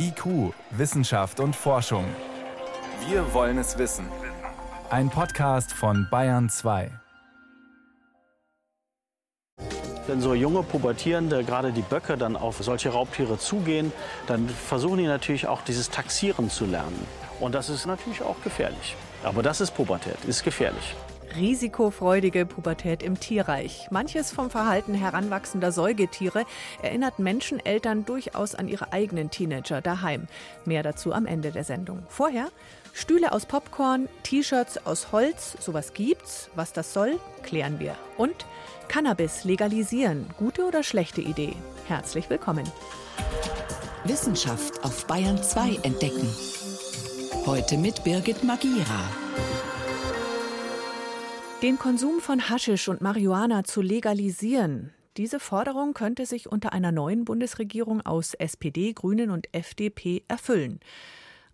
IQ, 0.00 0.54
Wissenschaft 0.70 1.40
und 1.40 1.56
Forschung. 1.56 2.04
Wir 3.08 3.34
wollen 3.34 3.58
es 3.58 3.78
wissen. 3.78 4.06
Ein 4.90 5.10
Podcast 5.10 5.72
von 5.72 6.06
Bayern 6.08 6.48
2. 6.48 6.90
Wenn 10.06 10.20
so 10.20 10.34
junge 10.34 10.62
Pubertierende, 10.62 11.42
gerade 11.42 11.72
die 11.72 11.82
Böcke, 11.82 12.16
dann 12.16 12.36
auf 12.36 12.58
solche 12.62 12.90
Raubtiere 12.90 13.38
zugehen, 13.38 13.92
dann 14.26 14.48
versuchen 14.48 14.98
die 14.98 15.06
natürlich 15.06 15.48
auch 15.48 15.62
dieses 15.62 15.90
Taxieren 15.90 16.48
zu 16.48 16.64
lernen. 16.64 17.06
Und 17.40 17.54
das 17.54 17.68
ist 17.68 17.84
natürlich 17.84 18.22
auch 18.22 18.40
gefährlich. 18.42 18.96
Aber 19.24 19.42
das 19.42 19.60
ist 19.60 19.72
Pubertät, 19.72 20.24
ist 20.26 20.44
gefährlich. 20.44 20.94
Risikofreudige 21.36 22.46
Pubertät 22.46 23.02
im 23.02 23.18
Tierreich. 23.20 23.88
Manches 23.90 24.30
vom 24.30 24.50
Verhalten 24.50 24.94
heranwachsender 24.94 25.72
Säugetiere 25.72 26.44
erinnert 26.82 27.18
Menscheneltern 27.18 28.04
durchaus 28.04 28.54
an 28.54 28.68
ihre 28.68 28.92
eigenen 28.92 29.30
Teenager 29.30 29.80
daheim. 29.80 30.26
Mehr 30.64 30.82
dazu 30.82 31.12
am 31.12 31.26
Ende 31.26 31.52
der 31.52 31.64
Sendung. 31.64 32.02
Vorher 32.08 32.48
Stühle 32.92 33.32
aus 33.32 33.46
Popcorn, 33.46 34.08
T-Shirts 34.24 34.86
aus 34.86 35.12
Holz, 35.12 35.56
sowas 35.60 35.94
gibt's. 35.94 36.50
Was 36.56 36.72
das 36.72 36.92
soll, 36.92 37.20
klären 37.42 37.78
wir. 37.78 37.94
Und 38.16 38.46
Cannabis 38.88 39.44
legalisieren, 39.44 40.26
gute 40.36 40.64
oder 40.64 40.82
schlechte 40.82 41.20
Idee? 41.20 41.54
Herzlich 41.86 42.28
willkommen. 42.30 42.64
Wissenschaft 44.04 44.82
auf 44.84 45.06
Bayern 45.06 45.42
2 45.42 45.80
entdecken. 45.82 46.28
Heute 47.46 47.76
mit 47.76 48.02
Birgit 48.04 48.42
Magira. 48.42 49.04
Den 51.62 51.76
Konsum 51.76 52.20
von 52.20 52.48
Haschisch 52.48 52.86
und 52.86 53.00
Marihuana 53.00 53.64
zu 53.64 53.82
legalisieren. 53.82 54.94
Diese 55.16 55.40
Forderung 55.40 55.92
könnte 55.92 56.24
sich 56.24 56.48
unter 56.48 56.72
einer 56.72 56.92
neuen 56.92 57.24
Bundesregierung 57.24 58.00
aus 58.06 58.34
SPD, 58.34 58.92
Grünen 58.92 59.30
und 59.30 59.52
FDP 59.52 60.22
erfüllen. 60.28 60.78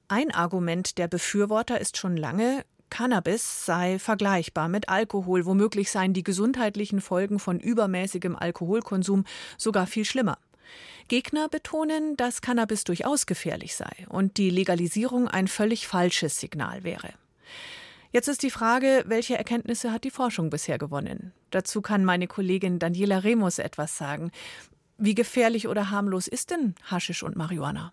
Ein 0.07 0.31
Argument 0.31 0.99
der 0.99 1.09
Befürworter 1.09 1.81
ist 1.81 1.97
schon 1.97 2.19
lange, 2.19 2.67
Cannabis 2.91 3.65
sei 3.65 3.99
vergleichbar 3.99 4.69
mit 4.69 4.91
Alkohol, 4.91 5.47
womöglich 5.47 5.91
seien 5.91 6.13
die 6.13 6.23
gesundheitlichen 6.23 7.01
Folgen 7.01 7.39
von 7.39 7.59
übermäßigem 7.59 8.37
Alkoholkonsum 8.37 9.25
sogar 9.57 9.87
viel 9.87 10.05
schlimmer. 10.05 10.37
Gegner 11.09 11.49
betonen, 11.49 12.19
dass 12.19 12.43
Cannabis 12.43 12.85
durchaus 12.85 13.25
gefährlich 13.25 13.75
sei 13.75 14.07
und 14.11 14.37
die 14.37 14.51
Legalisierung 14.51 15.29
ein 15.29 15.49
völlig 15.49 15.87
falsches 15.87 16.39
Signal 16.39 16.85
wäre. 16.85 17.15
Jetzt 18.15 18.29
ist 18.29 18.45
die 18.45 18.53
Frage, 18.53 19.03
welche 19.09 19.37
Erkenntnisse 19.37 19.91
hat 19.91 20.05
die 20.05 20.11
Forschung 20.13 20.49
bisher 20.49 20.79
gewonnen? 20.79 21.33
Dazu 21.51 21.83
kann 21.83 22.05
meine 22.05 22.29
Kollegin 22.29 22.79
Daniela 22.79 23.25
Remus 23.25 23.59
etwas 23.59 23.99
sagen. 23.99 24.31
Wie 24.99 25.17
gefährlich 25.17 25.67
oder 25.67 25.91
harmlos 25.91 26.29
ist 26.29 26.53
denn 26.53 26.77
Haschisch 26.85 27.25
und 27.25 27.35
Marihuana? 27.35 27.93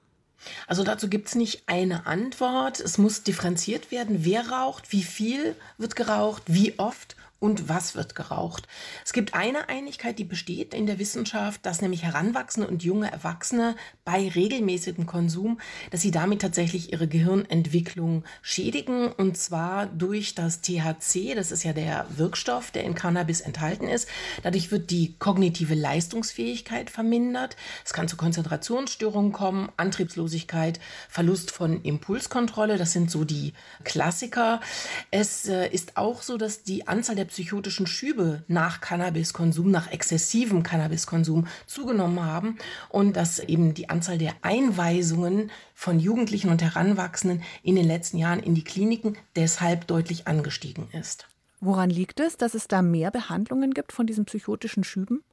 Also 0.68 0.84
dazu 0.84 1.10
gibt 1.10 1.30
es 1.30 1.34
nicht 1.34 1.64
eine 1.66 2.06
Antwort. 2.06 2.80
Es 2.80 3.00
muss 3.00 3.24
differenziert 3.24 3.90
werden, 3.90 4.24
wer 4.24 4.48
raucht, 4.52 4.92
wie 4.92 5.02
viel 5.02 5.56
wird 5.80 5.96
geraucht, 5.96 6.44
wie 6.46 6.78
oft 6.78 7.16
und 7.42 7.68
was 7.68 7.96
wird 7.96 8.14
geraucht. 8.14 8.68
Es 9.04 9.14
gibt 9.14 9.34
eine 9.34 9.68
Einigkeit, 9.68 10.20
die 10.20 10.24
besteht 10.24 10.76
in 10.76 10.86
der 10.86 11.00
Wissenschaft, 11.00 11.66
dass 11.66 11.82
nämlich 11.82 12.04
Heranwachsende 12.04 12.70
und 12.70 12.84
junge 12.84 13.12
Erwachsene 13.12 13.76
bei 14.06 14.30
regelmäßigem 14.30 15.08
Konsum, 15.08 15.60
dass 15.90 16.02
sie 16.02 16.12
damit 16.12 16.44
tatsächlich 16.44 16.94
ihre 16.94 17.08
Gehirnentwicklung 17.08 18.24
schädigen 18.44 19.12
und 19.12 19.38
zwar 19.38 19.88
durch 19.88 20.36
das 20.36 20.62
THC, 20.62 21.34
das 21.34 21.52
ist 21.52 21.64
ja 21.64 21.74
der 21.74 22.06
Wirkstoff, 22.16 22.70
der 22.70 22.84
in 22.84 22.94
Cannabis 22.94 23.42
enthalten 23.42 23.88
ist. 23.88 24.08
Dadurch 24.44 24.70
wird 24.70 24.92
die 24.92 25.16
kognitive 25.18 25.74
Leistungsfähigkeit 25.74 26.92
vermindert. 26.92 27.56
Es 27.84 27.92
kann 27.92 28.08
zu 28.08 28.18
Konzentrationsstörungen 28.18 29.32
kommen, 29.32 29.72
Antriebslosigkeit, 29.78 30.80
Verlust 31.10 31.50
von 31.50 31.82
Impulskontrolle, 31.82 32.78
das 32.78 32.92
sind 32.92 33.10
so 33.10 33.24
die 33.24 33.54
Klassiker. 33.84 34.62
Es 35.10 35.48
äh, 35.48 35.68
ist 35.70 35.98
auch 35.98 36.22
so, 36.22 36.38
dass 36.38 36.62
die 36.62 36.88
Anzahl 36.88 37.16
der 37.16 37.31
psychotischen 37.32 37.88
Schübe 37.88 38.44
nach 38.48 38.82
Cannabiskonsum, 38.82 39.72
nach 39.72 39.90
exzessivem 39.92 40.64
Cannabiskonsum 40.64 41.48
zugenommen 41.66 42.24
haben 42.24 42.58
und 42.90 43.16
dass 43.16 43.40
eben 43.40 43.74
die 43.74 43.90
Anzahl 43.90 44.18
der 44.18 44.36
Einweisungen 44.42 45.50
von 45.74 46.00
Jugendlichen 46.00 46.50
und 46.50 46.62
Heranwachsenden 46.62 47.44
in 47.64 47.76
den 47.76 47.88
letzten 47.88 48.18
Jahren 48.18 48.44
in 48.44 48.54
die 48.54 48.64
Kliniken 48.64 49.18
deshalb 49.36 49.88
deutlich 49.88 50.28
angestiegen 50.28 50.90
ist. 50.92 51.26
Woran 51.62 51.90
liegt 51.90 52.20
es, 52.20 52.38
dass 52.38 52.54
es 52.54 52.68
da 52.68 52.82
mehr 52.82 53.12
Behandlungen 53.12 53.74
gibt 53.74 53.94
von 53.94 54.06
diesen 54.06 54.26
psychotischen 54.26 54.84
Schüben? 54.84 55.24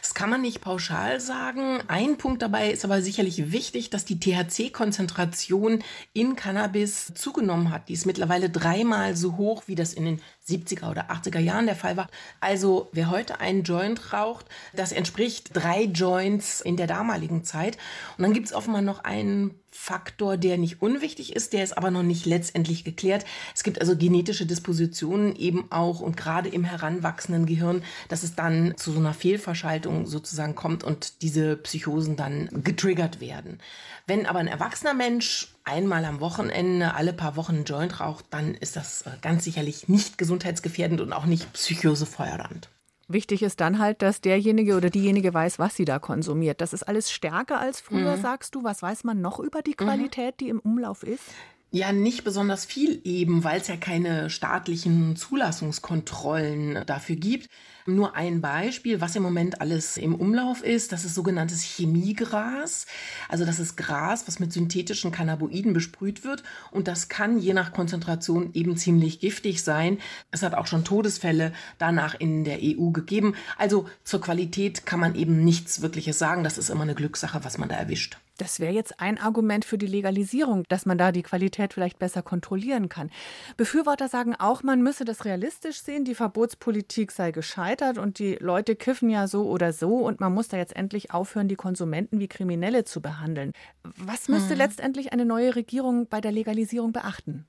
Das 0.00 0.14
kann 0.14 0.30
man 0.30 0.40
nicht 0.40 0.60
pauschal 0.60 1.20
sagen. 1.20 1.80
Ein 1.88 2.16
Punkt 2.16 2.42
dabei 2.42 2.70
ist 2.70 2.84
aber 2.84 3.02
sicherlich 3.02 3.52
wichtig, 3.52 3.90
dass 3.90 4.04
die 4.04 4.18
THC-Konzentration 4.18 5.84
in 6.14 6.36
Cannabis 6.36 7.12
zugenommen 7.14 7.70
hat. 7.70 7.88
Die 7.88 7.92
ist 7.92 8.06
mittlerweile 8.06 8.48
dreimal 8.48 9.14
so 9.14 9.36
hoch, 9.36 9.64
wie 9.66 9.74
das 9.74 9.92
in 9.92 10.04
den 10.04 10.22
70er 10.48 10.90
oder 10.90 11.10
80er 11.10 11.38
Jahren 11.38 11.66
der 11.66 11.76
Fall 11.76 11.96
war. 11.96 12.08
Also 12.40 12.88
wer 12.92 13.10
heute 13.10 13.40
einen 13.40 13.62
Joint 13.62 14.12
raucht, 14.12 14.46
das 14.74 14.92
entspricht 14.92 15.50
drei 15.52 15.84
Joints 15.84 16.60
in 16.60 16.76
der 16.76 16.86
damaligen 16.86 17.44
Zeit. 17.44 17.76
Und 18.16 18.22
dann 18.22 18.32
gibt 18.32 18.46
es 18.46 18.54
offenbar 18.54 18.82
noch 18.82 19.04
einen 19.04 19.54
Faktor, 19.70 20.36
der 20.36 20.58
nicht 20.58 20.82
unwichtig 20.82 21.36
ist, 21.36 21.52
der 21.52 21.62
ist 21.62 21.76
aber 21.76 21.90
noch 21.90 22.02
nicht 22.02 22.26
letztendlich 22.26 22.84
geklärt. 22.84 23.24
Es 23.54 23.62
gibt 23.62 23.80
also 23.80 23.96
genetische 23.96 24.46
Dispositionen 24.46 25.36
eben 25.36 25.70
auch 25.70 26.00
und 26.00 26.16
gerade 26.16 26.48
im 26.48 26.64
heranwachsenden 26.64 27.46
Gehirn, 27.46 27.84
dass 28.08 28.22
es 28.22 28.34
dann 28.34 28.74
zu 28.76 28.92
so 28.92 28.98
einer 28.98 29.14
Fehlverschaltung 29.14 30.06
sozusagen 30.06 30.54
kommt 30.54 30.84
und 30.84 31.22
diese 31.22 31.56
Psychosen 31.56 32.16
dann 32.16 32.48
getriggert 32.64 33.20
werden. 33.20 33.60
Wenn 34.06 34.26
aber 34.26 34.40
ein 34.40 34.48
erwachsener 34.48 34.94
Mensch 34.94 35.54
einmal 35.68 36.04
am 36.04 36.20
Wochenende, 36.20 36.94
alle 36.94 37.12
paar 37.12 37.36
Wochen 37.36 37.56
einen 37.56 37.64
Joint 37.64 38.00
raucht, 38.00 38.24
dann 38.30 38.54
ist 38.54 38.76
das 38.76 39.02
äh, 39.02 39.10
ganz 39.22 39.44
sicherlich 39.44 39.88
nicht 39.88 40.18
gesundheitsgefährdend 40.18 41.00
und 41.00 41.12
auch 41.12 41.26
nicht 41.26 41.52
psychosefeuernd. 41.52 42.68
Wichtig 43.10 43.42
ist 43.42 43.60
dann 43.60 43.78
halt, 43.78 44.02
dass 44.02 44.20
derjenige 44.20 44.76
oder 44.76 44.90
diejenige 44.90 45.32
weiß, 45.32 45.58
was 45.58 45.74
sie 45.74 45.86
da 45.86 45.98
konsumiert. 45.98 46.60
Das 46.60 46.74
ist 46.74 46.82
alles 46.82 47.10
stärker 47.10 47.58
als 47.58 47.80
früher, 47.80 48.16
mhm. 48.16 48.20
sagst 48.20 48.54
du. 48.54 48.64
Was 48.64 48.82
weiß 48.82 49.04
man 49.04 49.22
noch 49.22 49.40
über 49.40 49.62
die 49.62 49.70
mhm. 49.70 49.84
Qualität, 49.84 50.34
mhm. 50.34 50.38
die 50.44 50.48
im 50.50 50.60
Umlauf 50.60 51.02
ist? 51.02 51.24
Ja, 51.70 51.92
nicht 51.92 52.24
besonders 52.24 52.64
viel 52.64 53.00
eben, 53.04 53.44
weil 53.44 53.60
es 53.60 53.68
ja 53.68 53.76
keine 53.76 54.30
staatlichen 54.30 55.16
Zulassungskontrollen 55.16 56.84
dafür 56.86 57.16
gibt. 57.16 57.48
Nur 57.88 58.14
ein 58.14 58.42
Beispiel, 58.42 59.00
was 59.00 59.16
im 59.16 59.22
Moment 59.22 59.62
alles 59.62 59.96
im 59.96 60.14
Umlauf 60.14 60.62
ist, 60.62 60.92
das 60.92 61.06
ist 61.06 61.14
sogenanntes 61.14 61.62
Chemiegras. 61.62 62.84
Also 63.30 63.46
das 63.46 63.58
ist 63.58 63.78
Gras, 63.78 64.28
was 64.28 64.40
mit 64.40 64.52
synthetischen 64.52 65.10
Cannabinoiden 65.10 65.72
besprüht 65.72 66.22
wird 66.22 66.42
und 66.70 66.86
das 66.86 67.08
kann 67.08 67.38
je 67.38 67.54
nach 67.54 67.72
Konzentration 67.72 68.50
eben 68.52 68.76
ziemlich 68.76 69.20
giftig 69.20 69.62
sein. 69.62 69.96
Es 70.30 70.42
hat 70.42 70.52
auch 70.52 70.66
schon 70.66 70.84
Todesfälle 70.84 71.54
danach 71.78 72.14
in 72.14 72.44
der 72.44 72.58
EU 72.60 72.90
gegeben. 72.90 73.34
Also 73.56 73.88
zur 74.04 74.20
Qualität 74.20 74.84
kann 74.84 75.00
man 75.00 75.14
eben 75.14 75.42
nichts 75.42 75.80
Wirkliches 75.80 76.18
sagen. 76.18 76.44
Das 76.44 76.58
ist 76.58 76.68
immer 76.68 76.82
eine 76.82 76.94
Glückssache, 76.94 77.42
was 77.42 77.56
man 77.56 77.70
da 77.70 77.76
erwischt. 77.76 78.18
Das 78.38 78.60
wäre 78.60 78.72
jetzt 78.72 79.00
ein 79.00 79.18
Argument 79.18 79.64
für 79.64 79.78
die 79.78 79.88
Legalisierung, 79.88 80.62
dass 80.68 80.86
man 80.86 80.96
da 80.96 81.10
die 81.10 81.24
Qualität 81.24 81.74
vielleicht 81.74 81.98
besser 81.98 82.22
kontrollieren 82.22 82.88
kann. 82.88 83.10
Befürworter 83.56 84.08
sagen 84.08 84.36
auch, 84.36 84.62
man 84.62 84.80
müsse 84.80 85.04
das 85.04 85.24
realistisch 85.24 85.80
sehen, 85.82 86.04
die 86.04 86.14
Verbotspolitik 86.14 87.10
sei 87.10 87.32
gescheitert 87.78 87.98
und 87.98 88.18
die 88.18 88.36
Leute 88.40 88.76
kiffen 88.76 89.10
ja 89.10 89.26
so 89.26 89.48
oder 89.48 89.72
so 89.72 89.96
und 89.96 90.20
man 90.20 90.32
muss 90.32 90.48
da 90.48 90.56
jetzt 90.56 90.76
endlich 90.76 91.12
aufhören, 91.12 91.48
die 91.48 91.56
Konsumenten 91.56 92.20
wie 92.20 92.28
Kriminelle 92.28 92.84
zu 92.84 93.00
behandeln. 93.00 93.52
Was 93.82 94.28
müsste 94.28 94.50
hm. 94.50 94.58
letztendlich 94.58 95.12
eine 95.12 95.24
neue 95.24 95.56
Regierung 95.56 96.08
bei 96.08 96.20
der 96.20 96.32
Legalisierung 96.32 96.92
beachten? 96.92 97.46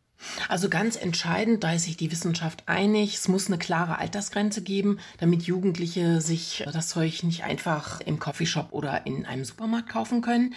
Also 0.50 0.70
ganz 0.70 0.96
entscheidend, 0.96 1.64
da 1.64 1.74
ist 1.74 1.86
sich 1.86 1.96
die 1.96 2.12
Wissenschaft 2.12 2.64
einig, 2.66 3.16
es 3.16 3.28
muss 3.28 3.48
eine 3.48 3.58
klare 3.58 4.00
Altersgrenze 4.00 4.62
geben, 4.62 5.00
damit 5.20 5.44
Jugendliche 5.44 6.22
sich 6.22 6.66
das 6.72 6.90
Zeug 6.90 7.24
nicht 7.24 7.44
einfach 7.44 8.02
im 8.02 8.20
Coffeeshop 8.20 8.68
oder 8.72 9.06
in 9.06 9.26
einem 9.26 9.46
Supermarkt 9.46 9.90
kaufen 9.90 10.22
können. 10.22 10.54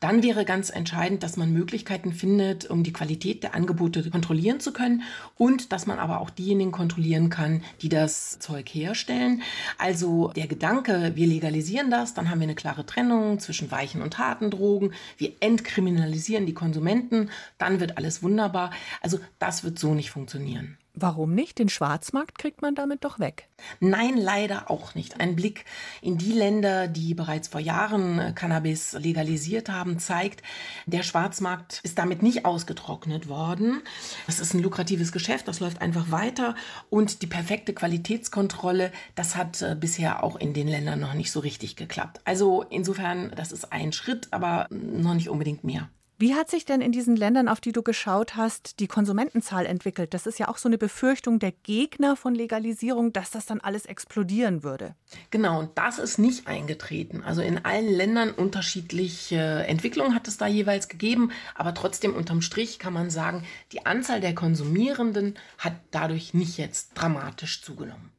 Dann 0.00 0.22
wäre 0.22 0.44
ganz 0.44 0.70
entscheidend, 0.70 1.22
dass 1.22 1.36
man 1.36 1.52
Möglichkeiten 1.52 2.12
findet, 2.12 2.68
um 2.68 2.82
die 2.82 2.92
Qualität 2.92 3.42
der 3.42 3.54
Angebote 3.54 4.08
kontrollieren 4.10 4.60
zu 4.60 4.72
können 4.72 5.02
und 5.36 5.72
dass 5.72 5.86
man 5.86 5.98
aber 5.98 6.20
auch 6.20 6.30
diejenigen 6.30 6.72
kontrollieren 6.72 7.30
kann, 7.30 7.62
die 7.80 7.88
das 7.88 8.38
Zeug 8.38 8.68
herstellen. 8.68 9.42
Also 9.78 10.32
der 10.36 10.46
Gedanke, 10.46 11.12
wir 11.14 11.26
legalisieren 11.26 11.90
das, 11.90 12.14
dann 12.14 12.30
haben 12.30 12.40
wir 12.40 12.46
eine 12.46 12.54
klare 12.54 12.84
Trennung 12.84 13.38
zwischen 13.38 13.70
weichen 13.70 14.02
und 14.02 14.18
harten 14.18 14.50
Drogen, 14.50 14.92
wir 15.16 15.32
entkriminalisieren 15.40 16.46
die 16.46 16.54
Konsumenten, 16.54 17.30
dann 17.56 17.80
wird 17.80 17.96
alles 17.96 18.22
wunderbar. 18.22 18.70
Also 19.00 19.18
das 19.38 19.64
wird 19.64 19.78
so 19.78 19.94
nicht 19.94 20.10
funktionieren. 20.10 20.78
Warum 21.00 21.32
nicht? 21.32 21.60
Den 21.60 21.68
Schwarzmarkt 21.68 22.38
kriegt 22.38 22.60
man 22.60 22.74
damit 22.74 23.04
doch 23.04 23.20
weg. 23.20 23.48
Nein, 23.78 24.16
leider 24.16 24.68
auch 24.68 24.96
nicht. 24.96 25.20
Ein 25.20 25.36
Blick 25.36 25.64
in 26.02 26.18
die 26.18 26.32
Länder, 26.32 26.88
die 26.88 27.14
bereits 27.14 27.46
vor 27.46 27.60
Jahren 27.60 28.18
äh, 28.18 28.32
Cannabis 28.34 28.94
legalisiert 28.94 29.68
haben, 29.68 30.00
zeigt, 30.00 30.42
der 30.86 31.04
Schwarzmarkt 31.04 31.80
ist 31.84 31.98
damit 31.98 32.22
nicht 32.22 32.44
ausgetrocknet 32.44 33.28
worden. 33.28 33.80
Das 34.26 34.40
ist 34.40 34.54
ein 34.54 34.62
lukratives 34.62 35.12
Geschäft, 35.12 35.46
das 35.46 35.60
läuft 35.60 35.80
einfach 35.80 36.10
weiter. 36.10 36.56
Und 36.90 37.22
die 37.22 37.28
perfekte 37.28 37.74
Qualitätskontrolle, 37.74 38.90
das 39.14 39.36
hat 39.36 39.62
äh, 39.62 39.76
bisher 39.78 40.24
auch 40.24 40.34
in 40.34 40.52
den 40.52 40.66
Ländern 40.66 40.98
noch 40.98 41.14
nicht 41.14 41.30
so 41.30 41.38
richtig 41.38 41.76
geklappt. 41.76 42.20
Also 42.24 42.64
insofern, 42.70 43.32
das 43.36 43.52
ist 43.52 43.72
ein 43.72 43.92
Schritt, 43.92 44.28
aber 44.32 44.66
noch 44.70 45.14
nicht 45.14 45.28
unbedingt 45.28 45.62
mehr. 45.62 45.88
Wie 46.20 46.34
hat 46.34 46.50
sich 46.50 46.64
denn 46.64 46.80
in 46.80 46.90
diesen 46.90 47.14
Ländern, 47.14 47.46
auf 47.46 47.60
die 47.60 47.70
du 47.70 47.84
geschaut 47.84 48.34
hast, 48.34 48.80
die 48.80 48.88
Konsumentenzahl 48.88 49.66
entwickelt? 49.66 50.14
Das 50.14 50.26
ist 50.26 50.40
ja 50.40 50.48
auch 50.48 50.58
so 50.58 50.68
eine 50.68 50.76
Befürchtung 50.76 51.38
der 51.38 51.52
Gegner 51.52 52.16
von 52.16 52.34
Legalisierung, 52.34 53.12
dass 53.12 53.30
das 53.30 53.46
dann 53.46 53.60
alles 53.60 53.86
explodieren 53.86 54.64
würde. 54.64 54.96
Genau, 55.30 55.60
und 55.60 55.78
das 55.78 56.00
ist 56.00 56.18
nicht 56.18 56.48
eingetreten. 56.48 57.22
Also 57.22 57.40
in 57.40 57.64
allen 57.64 57.92
Ländern 57.92 58.32
unterschiedliche 58.32 59.64
Entwicklungen 59.68 60.12
hat 60.12 60.26
es 60.26 60.38
da 60.38 60.48
jeweils 60.48 60.88
gegeben, 60.88 61.30
aber 61.54 61.72
trotzdem 61.72 62.16
unterm 62.16 62.42
Strich 62.42 62.80
kann 62.80 62.92
man 62.92 63.10
sagen, 63.10 63.44
die 63.70 63.86
Anzahl 63.86 64.20
der 64.20 64.34
Konsumierenden 64.34 65.38
hat 65.58 65.74
dadurch 65.92 66.34
nicht 66.34 66.58
jetzt 66.58 66.94
dramatisch 66.94 67.62
zugenommen. 67.62 68.10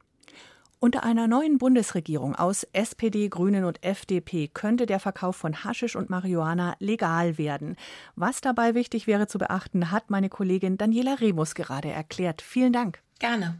Unter 0.82 1.04
einer 1.04 1.28
neuen 1.28 1.58
Bundesregierung 1.58 2.36
aus 2.36 2.66
SPD, 2.72 3.28
Grünen 3.28 3.66
und 3.66 3.84
FDP 3.84 4.48
könnte 4.48 4.86
der 4.86 5.02
Verkauf 5.02 5.36
von 5.36 5.66
Haschisch 5.66 5.98
und 5.98 6.10
Marihuana 6.10 6.78
legal 6.80 7.38
werden. 7.38 7.76
Was 8.16 8.40
dabei 8.40 8.76
wichtig 8.76 9.06
wäre 9.06 9.28
zu 9.28 9.40
beachten, 9.40 9.92
hat 9.92 10.10
meine 10.10 10.30
Kollegin 10.30 10.78
Daniela 10.78 11.16
Remus 11.16 11.54
gerade 11.54 11.90
erklärt. 11.90 12.42
Vielen 12.42 12.72
Dank. 12.72 13.02
Gerne. 13.20 13.60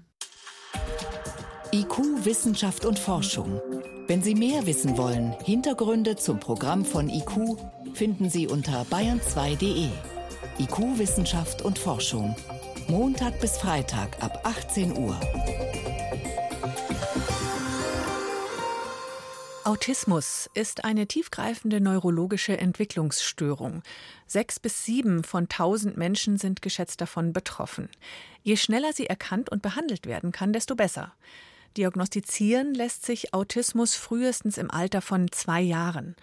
IQ, 1.74 2.24
Wissenschaft 2.24 2.86
und 2.86 2.98
Forschung. 2.98 3.60
Wenn 4.08 4.24
Sie 4.24 4.34
mehr 4.34 4.66
wissen 4.66 4.98
wollen, 4.98 5.36
Hintergründe 5.44 6.16
zum 6.16 6.40
Programm 6.40 6.86
von 6.86 7.10
IQ 7.10 7.58
finden 7.96 8.30
Sie 8.30 8.48
unter 8.48 8.84
bayern2.de. 8.84 9.90
IQ, 10.58 10.98
Wissenschaft 10.98 11.64
und 11.64 11.80
Forschung. 11.80 12.34
Montag 12.88 13.42
bis 13.42 13.58
Freitag 13.58 14.24
ab 14.24 14.40
18 14.46 14.98
Uhr. 14.98 15.20
Autismus 19.70 20.50
ist 20.56 20.84
eine 20.84 21.06
tiefgreifende 21.06 21.80
neurologische 21.80 22.58
Entwicklungsstörung. 22.58 23.84
Sechs 24.26 24.60
bis 24.60 24.84
sieben 24.84 25.24
von 25.24 25.48
tausend 25.48 25.96
Menschen 25.96 26.40
sind 26.40 26.64
geschätzt 26.64 27.02
davon 27.02 27.34
betroffen. 27.34 27.88
Je 28.42 28.58
schneller 28.58 28.94
sie 28.94 29.06
erkannt 29.06 29.52
und 29.52 29.62
behandelt 29.62 30.08
werden 30.08 30.32
kann, 30.32 30.54
desto 30.54 30.76
besser. 30.76 31.14
Diagnostizieren 31.78 32.74
lässt 32.74 33.06
sich 33.06 33.36
Autismus 33.36 33.94
frühestens 33.94 34.58
im 34.58 34.72
Alter 34.72 35.02
von 35.02 35.32
zwei 35.32 35.62
Jahren. 35.62 36.16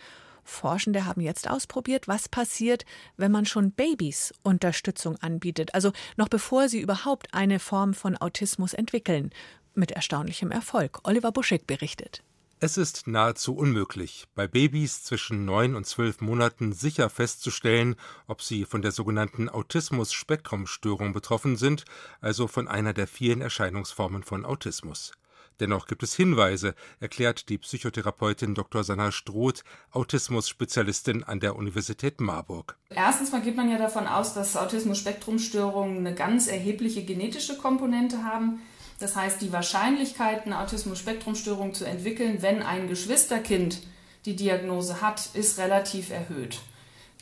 Forschende 0.42 1.04
haben 1.04 1.20
jetzt 1.20 1.48
ausprobiert, 1.48 2.08
was 2.08 2.28
passiert, 2.28 2.84
wenn 3.16 3.30
man 3.30 3.46
schon 3.46 3.70
Babys 3.70 4.34
Unterstützung 4.42 5.18
anbietet, 5.18 5.72
also 5.72 5.92
noch 6.16 6.28
bevor 6.28 6.68
sie 6.68 6.80
überhaupt 6.80 7.32
eine 7.32 7.60
Form 7.60 7.94
von 7.94 8.16
Autismus 8.16 8.74
entwickeln. 8.74 9.30
Mit 9.76 9.92
erstaunlichem 9.92 10.50
Erfolg. 10.50 10.98
Oliver 11.04 11.30
Buschek 11.30 11.68
berichtet. 11.68 12.24
Es 12.58 12.78
ist 12.78 13.06
nahezu 13.06 13.54
unmöglich, 13.54 14.28
bei 14.34 14.48
Babys 14.48 15.04
zwischen 15.04 15.44
neun 15.44 15.74
und 15.74 15.86
zwölf 15.86 16.22
Monaten 16.22 16.72
sicher 16.72 17.10
festzustellen, 17.10 17.96
ob 18.28 18.40
sie 18.40 18.64
von 18.64 18.80
der 18.80 18.92
sogenannten 18.92 19.50
Autismus-Spektrum-Störung 19.50 21.12
betroffen 21.12 21.56
sind, 21.56 21.84
also 22.22 22.46
von 22.46 22.66
einer 22.66 22.94
der 22.94 23.08
vielen 23.08 23.42
Erscheinungsformen 23.42 24.22
von 24.22 24.46
Autismus. 24.46 25.12
Dennoch 25.60 25.86
gibt 25.86 26.02
es 26.02 26.14
Hinweise, 26.14 26.74
erklärt 26.98 27.50
die 27.50 27.58
Psychotherapeutin 27.58 28.54
Dr. 28.54 28.84
Sanna 28.84 29.12
Stroth, 29.12 29.62
Autismus-Spezialistin 29.90 31.24
an 31.24 31.40
der 31.40 31.56
Universität 31.56 32.22
Marburg. 32.22 32.78
Erstens 32.88 33.32
mal 33.32 33.42
geht 33.42 33.56
man 33.56 33.70
ja 33.70 33.76
davon 33.76 34.06
aus, 34.06 34.32
dass 34.32 34.56
Autismus-Spektrum-Störungen 34.56 35.98
eine 35.98 36.14
ganz 36.14 36.46
erhebliche 36.46 37.04
genetische 37.04 37.58
Komponente 37.58 38.24
haben. 38.24 38.60
Das 38.98 39.14
heißt, 39.14 39.42
die 39.42 39.52
Wahrscheinlichkeit, 39.52 40.46
eine 40.46 40.60
Autismus-Spektrum-Störung 40.60 41.74
zu 41.74 41.84
entwickeln, 41.84 42.38
wenn 42.40 42.62
ein 42.62 42.88
Geschwisterkind 42.88 43.82
die 44.24 44.36
Diagnose 44.36 45.00
hat, 45.00 45.30
ist 45.34 45.58
relativ 45.58 46.10
erhöht. 46.10 46.58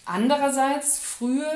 Andererseits, 0.06 0.98
frühe 0.98 1.46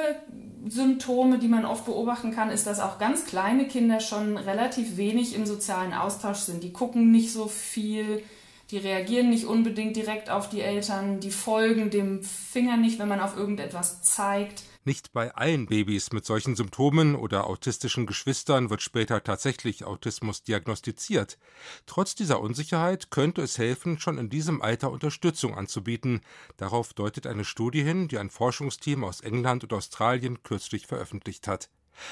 Symptome, 0.66 1.38
die 1.38 1.48
man 1.48 1.66
oft 1.66 1.84
beobachten 1.84 2.34
kann, 2.34 2.50
ist, 2.50 2.66
dass 2.66 2.80
auch 2.80 2.98
ganz 2.98 3.26
kleine 3.26 3.68
Kinder 3.68 4.00
schon 4.00 4.38
relativ 4.38 4.96
wenig 4.96 5.34
im 5.34 5.44
sozialen 5.44 5.92
Austausch 5.92 6.38
sind. 6.38 6.62
Die 6.64 6.72
gucken 6.72 7.10
nicht 7.10 7.32
so 7.32 7.46
viel, 7.46 8.22
die 8.70 8.78
reagieren 8.78 9.28
nicht 9.30 9.44
unbedingt 9.44 9.96
direkt 9.96 10.30
auf 10.30 10.48
die 10.48 10.62
Eltern, 10.62 11.20
die 11.20 11.30
folgen 11.30 11.90
dem 11.90 12.22
Finger 12.22 12.78
nicht, 12.78 12.98
wenn 12.98 13.08
man 13.08 13.20
auf 13.20 13.36
irgendetwas 13.36 14.02
zeigt. 14.02 14.62
Nicht 14.84 15.12
bei 15.12 15.34
allen 15.34 15.66
Babys 15.66 16.12
mit 16.12 16.24
solchen 16.24 16.56
Symptomen 16.56 17.14
oder 17.14 17.46
autistischen 17.46 18.06
Geschwistern 18.06 18.70
wird 18.70 18.80
später 18.80 19.22
tatsächlich 19.22 19.84
Autismus 19.84 20.42
diagnostiziert. 20.42 21.38
Trotz 21.86 22.14
dieser 22.14 22.40
Unsicherheit 22.40 23.10
könnte 23.10 23.42
es 23.42 23.58
helfen, 23.58 23.98
schon 23.98 24.18
in 24.18 24.30
diesem 24.30 24.62
Alter 24.62 24.90
Unterstützung 24.90 25.54
anzubieten. 25.54 26.20
Darauf 26.56 26.94
deutet 26.94 27.26
eine 27.26 27.44
Studie 27.44 27.82
hin, 27.82 28.08
die 28.08 28.18
ein 28.18 28.30
Forschungsteam 28.30 29.04
aus 29.04 29.20
England 29.20 29.64
und 29.64 29.72
Australien 29.72 30.42
kürzlich 30.42 30.86
veröffentlicht 30.86 31.48
hat. 31.48 31.68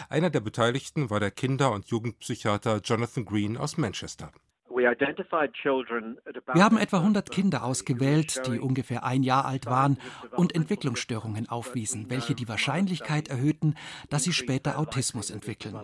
Einer 0.09 0.31
der 0.31 0.41
Beteiligten 0.41 1.11
war 1.11 1.21
der 1.21 1.31
Kinder- 1.31 1.73
und 1.73 1.87
Jugendpsychiater 1.87 2.81
Jonathan 2.83 3.25
Green 3.25 3.57
aus 3.57 3.77
Manchester. 3.77 4.33
Wir 4.77 6.65
haben 6.65 6.77
etwa 6.77 6.99
100 6.99 7.31
Kinder 7.31 7.65
ausgewählt, 7.65 8.43
die 8.47 8.61
ungefähr 8.61 9.05
ein 9.05 9.23
Jahr 9.23 9.47
alt 9.47 9.67
waren 9.67 9.99
und 10.33 10.55
Entwicklungsstörungen 10.55 11.49
aufwiesen, 11.49 12.11
welche 12.11 12.35
die 12.35 12.47
Wahrscheinlichkeit 12.47 13.29
erhöhten, 13.29 13.75
dass 14.11 14.25
sie 14.25 14.35
später 14.35 14.79
Autismus 14.79 15.31
entwickeln. 15.31 15.75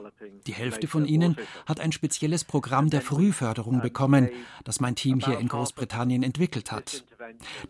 Die 0.47 0.53
Hälfte 0.53 0.89
von 0.89 1.07
ihnen 1.07 1.37
hat 1.67 1.81
ein 1.81 1.93
spezielles 1.93 2.45
Programm 2.45 2.91
der 2.91 3.01
Frühförderung 3.01 3.81
bekommen, 3.81 4.29
das 4.65 4.81
mein 4.81 4.95
Team 4.95 5.21
hier 5.21 5.39
in 5.39 5.49
Großbritannien 5.49 6.23
entwickelt 6.23 6.71
hat. 6.71 7.05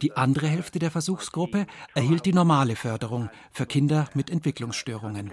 Die 0.01 0.13
andere 0.13 0.47
Hälfte 0.47 0.79
der 0.79 0.91
Versuchsgruppe 0.91 1.67
erhielt 1.95 2.27
die 2.27 2.33
normale 2.33 2.77
Förderung 2.77 3.31
für 3.51 3.67
Kinder 3.67 4.09
mit 4.15 4.31
Entwicklungsstörungen. 4.31 5.33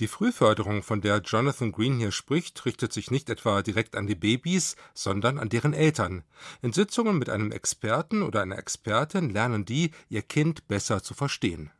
Die 0.00 0.08
Frühförderung, 0.08 0.82
von 0.82 1.00
der 1.00 1.18
Jonathan 1.18 1.72
Green 1.72 1.98
hier 1.98 2.12
spricht, 2.12 2.64
richtet 2.66 2.92
sich 2.92 3.10
nicht 3.10 3.30
etwa 3.30 3.62
direkt 3.62 3.96
an 3.96 4.06
die 4.06 4.14
Babys, 4.14 4.76
sondern 4.94 5.38
an 5.38 5.48
deren 5.48 5.72
Eltern. 5.72 6.24
In 6.62 6.72
Sitzungen 6.72 7.18
mit 7.18 7.30
einem 7.30 7.52
Experten 7.52 8.22
oder 8.22 8.42
einer 8.42 8.58
Expertin 8.58 9.30
lernen 9.30 9.64
die, 9.64 9.90
ihr 10.08 10.22
Kind 10.22 10.68
besser 10.68 11.02
zu 11.02 11.14
verstehen. 11.14 11.70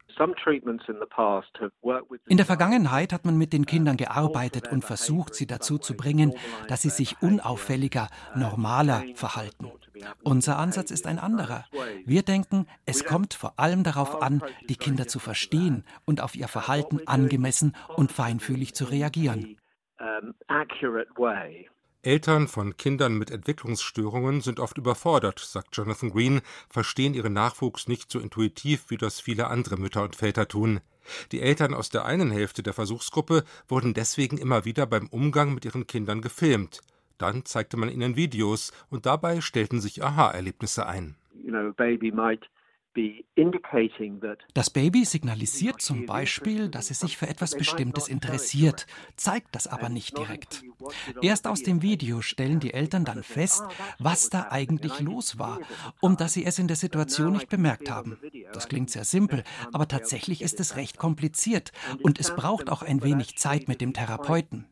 In 2.26 2.36
der 2.36 2.46
Vergangenheit 2.46 3.12
hat 3.12 3.24
man 3.24 3.36
mit 3.36 3.52
den 3.52 3.66
Kindern 3.66 3.96
gearbeitet 3.96 4.70
und 4.72 4.84
versucht, 4.84 5.34
sie 5.34 5.46
dazu 5.46 5.78
zu 5.78 5.96
bringen, 5.96 6.34
dass 6.68 6.82
sie 6.82 6.90
sich 6.90 7.22
unauffälliger, 7.22 8.08
normaler 8.34 9.04
verhalten. 9.14 9.70
Unser 10.22 10.58
Ansatz 10.58 10.90
ist 10.90 11.06
ein 11.06 11.18
anderer. 11.18 11.64
Wir 12.04 12.22
denken, 12.22 12.66
es 12.84 13.04
kommt 13.04 13.34
vor 13.34 13.58
allem 13.58 13.82
darauf 13.82 14.22
an, 14.22 14.42
die 14.68 14.76
Kinder 14.76 15.06
zu 15.06 15.18
verstehen 15.18 15.84
und 16.04 16.20
auf 16.20 16.34
ihr 16.36 16.48
Verhalten 16.48 17.00
angemessen 17.06 17.74
und 17.96 18.12
feinfühlig 18.12 18.74
zu 18.74 18.84
reagieren. 18.84 19.56
Eltern 22.06 22.46
von 22.46 22.76
Kindern 22.76 23.18
mit 23.18 23.32
Entwicklungsstörungen 23.32 24.40
sind 24.40 24.60
oft 24.60 24.78
überfordert, 24.78 25.40
sagt 25.40 25.76
Jonathan 25.76 26.10
Green, 26.10 26.40
verstehen 26.70 27.14
ihren 27.14 27.32
Nachwuchs 27.32 27.88
nicht 27.88 28.12
so 28.12 28.20
intuitiv, 28.20 28.90
wie 28.90 28.96
das 28.96 29.18
viele 29.18 29.48
andere 29.48 29.76
Mütter 29.76 30.04
und 30.04 30.14
Väter 30.14 30.46
tun. 30.46 30.78
Die 31.32 31.40
Eltern 31.40 31.74
aus 31.74 31.90
der 31.90 32.04
einen 32.04 32.30
Hälfte 32.30 32.62
der 32.62 32.74
Versuchsgruppe 32.74 33.42
wurden 33.66 33.92
deswegen 33.92 34.38
immer 34.38 34.64
wieder 34.64 34.86
beim 34.86 35.08
Umgang 35.08 35.52
mit 35.52 35.64
ihren 35.64 35.88
Kindern 35.88 36.20
gefilmt. 36.20 36.80
Dann 37.18 37.44
zeigte 37.44 37.76
man 37.76 37.88
ihnen 37.88 38.14
Videos 38.14 38.72
und 38.88 39.04
dabei 39.04 39.40
stellten 39.40 39.80
sich 39.80 40.04
Aha-Erlebnisse 40.04 40.86
ein. 40.86 41.16
Das 44.54 44.70
Baby 44.70 45.04
signalisiert 45.04 45.80
zum 45.80 46.06
Beispiel, 46.06 46.68
dass 46.68 46.90
es 46.90 47.00
sich 47.00 47.16
für 47.16 47.28
etwas 47.28 47.56
Bestimmtes 47.56 48.08
interessiert, 48.08 48.86
zeigt 49.16 49.54
das 49.54 49.66
aber 49.66 49.88
nicht 49.88 50.16
direkt. 50.16 50.64
Erst 51.20 51.46
aus 51.46 51.62
dem 51.62 51.82
Video 51.82 52.22
stellen 52.22 52.60
die 52.60 52.72
Eltern 52.72 53.04
dann 53.04 53.22
fest, 53.22 53.64
was 53.98 54.30
da 54.30 54.48
eigentlich 54.50 55.00
los 55.00 55.38
war, 55.38 55.60
um 56.00 56.16
dass 56.16 56.32
sie 56.32 56.44
es 56.44 56.58
in 56.58 56.68
der 56.68 56.76
Situation 56.76 57.32
nicht 57.32 57.48
bemerkt 57.48 57.90
haben. 57.90 58.18
Das 58.52 58.68
klingt 58.68 58.90
sehr 58.90 59.04
simpel, 59.04 59.44
aber 59.72 59.88
tatsächlich 59.88 60.42
ist 60.42 60.60
es 60.60 60.76
recht 60.76 60.98
kompliziert 60.98 61.72
und 62.02 62.18
es 62.18 62.34
braucht 62.34 62.70
auch 62.70 62.82
ein 62.82 63.02
wenig 63.02 63.36
Zeit 63.36 63.68
mit 63.68 63.80
dem 63.80 63.92
Therapeuten. 63.92 64.66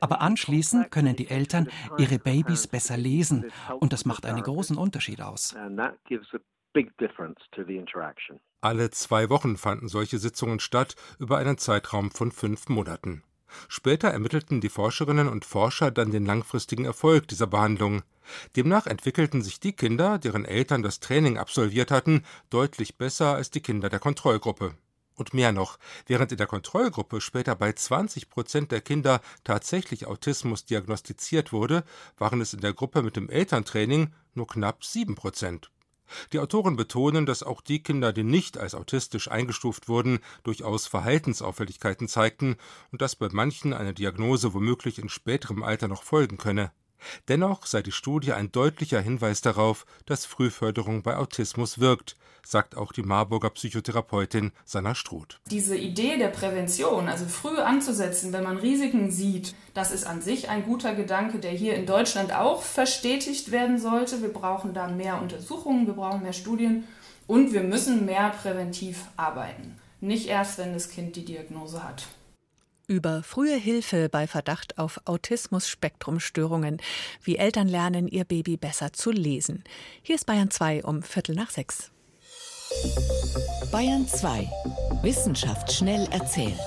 Aber 0.00 0.20
anschließend 0.20 0.90
können 0.90 1.16
die 1.16 1.28
Eltern 1.28 1.68
ihre 1.98 2.18
Babys 2.18 2.66
besser 2.66 2.96
lesen 2.96 3.46
und 3.80 3.92
das 3.92 4.04
macht 4.04 4.26
einen 4.26 4.42
großen 4.42 4.76
Unterschied 4.76 5.20
aus. 5.20 5.56
Alle 8.60 8.90
zwei 8.90 9.30
Wochen 9.30 9.56
fanden 9.56 9.88
solche 9.88 10.18
Sitzungen 10.18 10.58
statt, 10.58 10.96
über 11.18 11.38
einen 11.38 11.56
Zeitraum 11.56 12.10
von 12.10 12.32
fünf 12.32 12.68
Monaten. 12.68 13.22
Später 13.68 14.08
ermittelten 14.08 14.60
die 14.60 14.68
Forscherinnen 14.68 15.28
und 15.28 15.44
Forscher 15.44 15.90
dann 15.90 16.10
den 16.10 16.26
langfristigen 16.26 16.84
Erfolg 16.84 17.28
dieser 17.28 17.46
Behandlung. 17.46 18.02
Demnach 18.56 18.86
entwickelten 18.86 19.42
sich 19.42 19.60
die 19.60 19.74
Kinder, 19.74 20.18
deren 20.18 20.44
Eltern 20.44 20.82
das 20.82 20.98
Training 20.98 21.38
absolviert 21.38 21.90
hatten, 21.90 22.24
deutlich 22.50 22.96
besser 22.96 23.34
als 23.34 23.50
die 23.50 23.60
Kinder 23.60 23.88
der 23.88 24.00
Kontrollgruppe. 24.00 24.74
Und 25.16 25.32
mehr 25.32 25.52
noch, 25.52 25.78
während 26.06 26.32
in 26.32 26.38
der 26.38 26.48
Kontrollgruppe 26.48 27.20
später 27.20 27.54
bei 27.54 27.72
20 27.72 28.28
Prozent 28.28 28.72
der 28.72 28.80
Kinder 28.80 29.20
tatsächlich 29.44 30.06
Autismus 30.06 30.64
diagnostiziert 30.64 31.52
wurde, 31.52 31.84
waren 32.18 32.40
es 32.40 32.52
in 32.52 32.60
der 32.60 32.72
Gruppe 32.72 33.02
mit 33.02 33.14
dem 33.14 33.30
Elterntraining 33.30 34.12
nur 34.34 34.48
knapp 34.48 34.84
7 34.84 35.14
Prozent. 35.14 35.70
Die 36.32 36.38
Autoren 36.38 36.76
betonen, 36.76 37.26
dass 37.26 37.42
auch 37.42 37.60
die 37.60 37.82
Kinder, 37.82 38.12
die 38.12 38.24
nicht 38.24 38.58
als 38.58 38.74
autistisch 38.74 39.30
eingestuft 39.30 39.88
wurden, 39.88 40.20
durchaus 40.42 40.86
Verhaltensauffälligkeiten 40.86 42.08
zeigten 42.08 42.56
und 42.92 43.02
dass 43.02 43.16
bei 43.16 43.28
manchen 43.30 43.72
eine 43.72 43.94
Diagnose 43.94 44.54
womöglich 44.54 44.98
in 44.98 45.08
späterem 45.08 45.62
Alter 45.62 45.88
noch 45.88 46.02
folgen 46.02 46.36
könne. 46.36 46.72
Dennoch 47.28 47.66
sei 47.66 47.82
die 47.82 47.92
Studie 47.92 48.32
ein 48.32 48.52
deutlicher 48.52 49.00
Hinweis 49.00 49.40
darauf, 49.40 49.86
dass 50.06 50.26
Frühförderung 50.26 51.02
bei 51.02 51.16
Autismus 51.16 51.78
wirkt, 51.78 52.16
sagt 52.46 52.76
auch 52.76 52.92
die 52.92 53.02
Marburger 53.02 53.50
Psychotherapeutin 53.50 54.52
Sanna 54.64 54.94
Struth. 54.94 55.40
Diese 55.50 55.76
Idee 55.76 56.18
der 56.18 56.28
Prävention, 56.28 57.08
also 57.08 57.24
früh 57.26 57.58
anzusetzen, 57.58 58.32
wenn 58.32 58.44
man 58.44 58.58
Risiken 58.58 59.10
sieht, 59.10 59.54
das 59.72 59.90
ist 59.90 60.06
an 60.06 60.20
sich 60.20 60.48
ein 60.48 60.64
guter 60.64 60.94
Gedanke, 60.94 61.38
der 61.38 61.52
hier 61.52 61.74
in 61.74 61.86
Deutschland 61.86 62.32
auch 62.32 62.62
verstetigt 62.62 63.50
werden 63.50 63.78
sollte. 63.78 64.22
Wir 64.22 64.32
brauchen 64.32 64.74
da 64.74 64.88
mehr 64.88 65.20
Untersuchungen, 65.20 65.86
wir 65.86 65.94
brauchen 65.94 66.22
mehr 66.22 66.32
Studien 66.32 66.84
und 67.26 67.52
wir 67.52 67.62
müssen 67.62 68.04
mehr 68.04 68.30
präventiv 68.30 69.04
arbeiten. 69.16 69.76
Nicht 70.00 70.28
erst, 70.28 70.58
wenn 70.58 70.74
das 70.74 70.90
Kind 70.90 71.16
die 71.16 71.24
Diagnose 71.24 71.82
hat 71.82 72.04
über 72.86 73.22
frühe 73.22 73.56
Hilfe 73.56 74.08
bei 74.08 74.26
Verdacht 74.26 74.78
auf 74.78 75.00
Autismus-Spektrumstörungen, 75.04 76.80
wie 77.22 77.36
Eltern 77.36 77.68
lernen, 77.68 78.08
ihr 78.08 78.24
Baby 78.24 78.56
besser 78.56 78.92
zu 78.92 79.10
lesen. 79.10 79.64
Hier 80.02 80.16
ist 80.16 80.26
Bayern 80.26 80.50
2 80.50 80.84
um 80.84 81.02
Viertel 81.02 81.34
nach 81.34 81.50
sechs. 81.50 81.90
Bayern 83.70 84.06
2. 84.08 84.50
Wissenschaft 85.02 85.72
schnell 85.72 86.08
erzählt. 86.10 86.58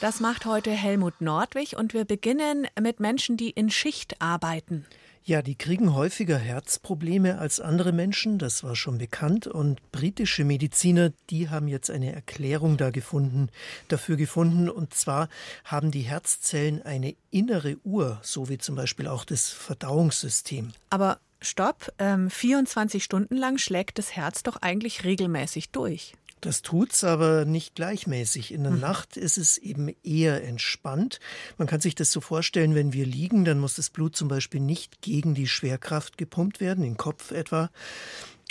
Das 0.00 0.20
macht 0.20 0.46
heute 0.46 0.70
Helmut 0.70 1.20
Nordwig 1.20 1.76
und 1.76 1.92
wir 1.92 2.06
beginnen 2.06 2.66
mit 2.80 3.00
Menschen, 3.00 3.36
die 3.36 3.50
in 3.50 3.70
Schicht 3.70 4.20
arbeiten. 4.20 4.86
Ja, 5.22 5.42
die 5.42 5.54
kriegen 5.54 5.94
häufiger 5.94 6.38
Herzprobleme 6.38 7.38
als 7.38 7.60
andere 7.60 7.92
Menschen, 7.92 8.38
das 8.38 8.64
war 8.64 8.74
schon 8.74 8.98
bekannt. 8.98 9.46
Und 9.46 9.80
britische 9.92 10.44
Mediziner, 10.44 11.12
die 11.28 11.50
haben 11.50 11.68
jetzt 11.68 11.90
eine 11.90 12.12
Erklärung 12.12 12.78
da 12.78 12.90
gefunden, 12.90 13.48
dafür 13.88 14.16
gefunden. 14.16 14.70
Und 14.70 14.94
zwar 14.94 15.28
haben 15.64 15.90
die 15.90 16.02
Herzzellen 16.02 16.82
eine 16.82 17.14
innere 17.30 17.76
Uhr, 17.84 18.18
so 18.22 18.48
wie 18.48 18.58
zum 18.58 18.76
Beispiel 18.76 19.06
auch 19.06 19.24
das 19.24 19.50
Verdauungssystem. 19.50 20.72
Aber 20.88 21.20
stopp, 21.42 21.92
ähm, 21.98 22.30
24 22.30 23.04
Stunden 23.04 23.36
lang 23.36 23.58
schlägt 23.58 23.98
das 23.98 24.16
Herz 24.16 24.42
doch 24.42 24.56
eigentlich 24.56 25.04
regelmäßig 25.04 25.70
durch. 25.70 26.14
Das 26.40 26.62
tut's 26.62 27.04
aber 27.04 27.44
nicht 27.44 27.74
gleichmäßig. 27.74 28.52
In 28.52 28.62
der 28.62 28.72
mhm. 28.72 28.80
Nacht 28.80 29.16
ist 29.16 29.36
es 29.36 29.58
eben 29.58 29.94
eher 30.02 30.42
entspannt. 30.44 31.20
Man 31.58 31.68
kann 31.68 31.80
sich 31.80 31.94
das 31.94 32.10
so 32.10 32.20
vorstellen, 32.20 32.74
wenn 32.74 32.92
wir 32.92 33.06
liegen, 33.06 33.44
dann 33.44 33.58
muss 33.58 33.74
das 33.74 33.90
Blut 33.90 34.16
zum 34.16 34.28
Beispiel 34.28 34.60
nicht 34.60 35.02
gegen 35.02 35.34
die 35.34 35.48
Schwerkraft 35.48 36.16
gepumpt 36.18 36.60
werden, 36.60 36.82
den 36.82 36.96
Kopf 36.96 37.30
etwa. 37.30 37.70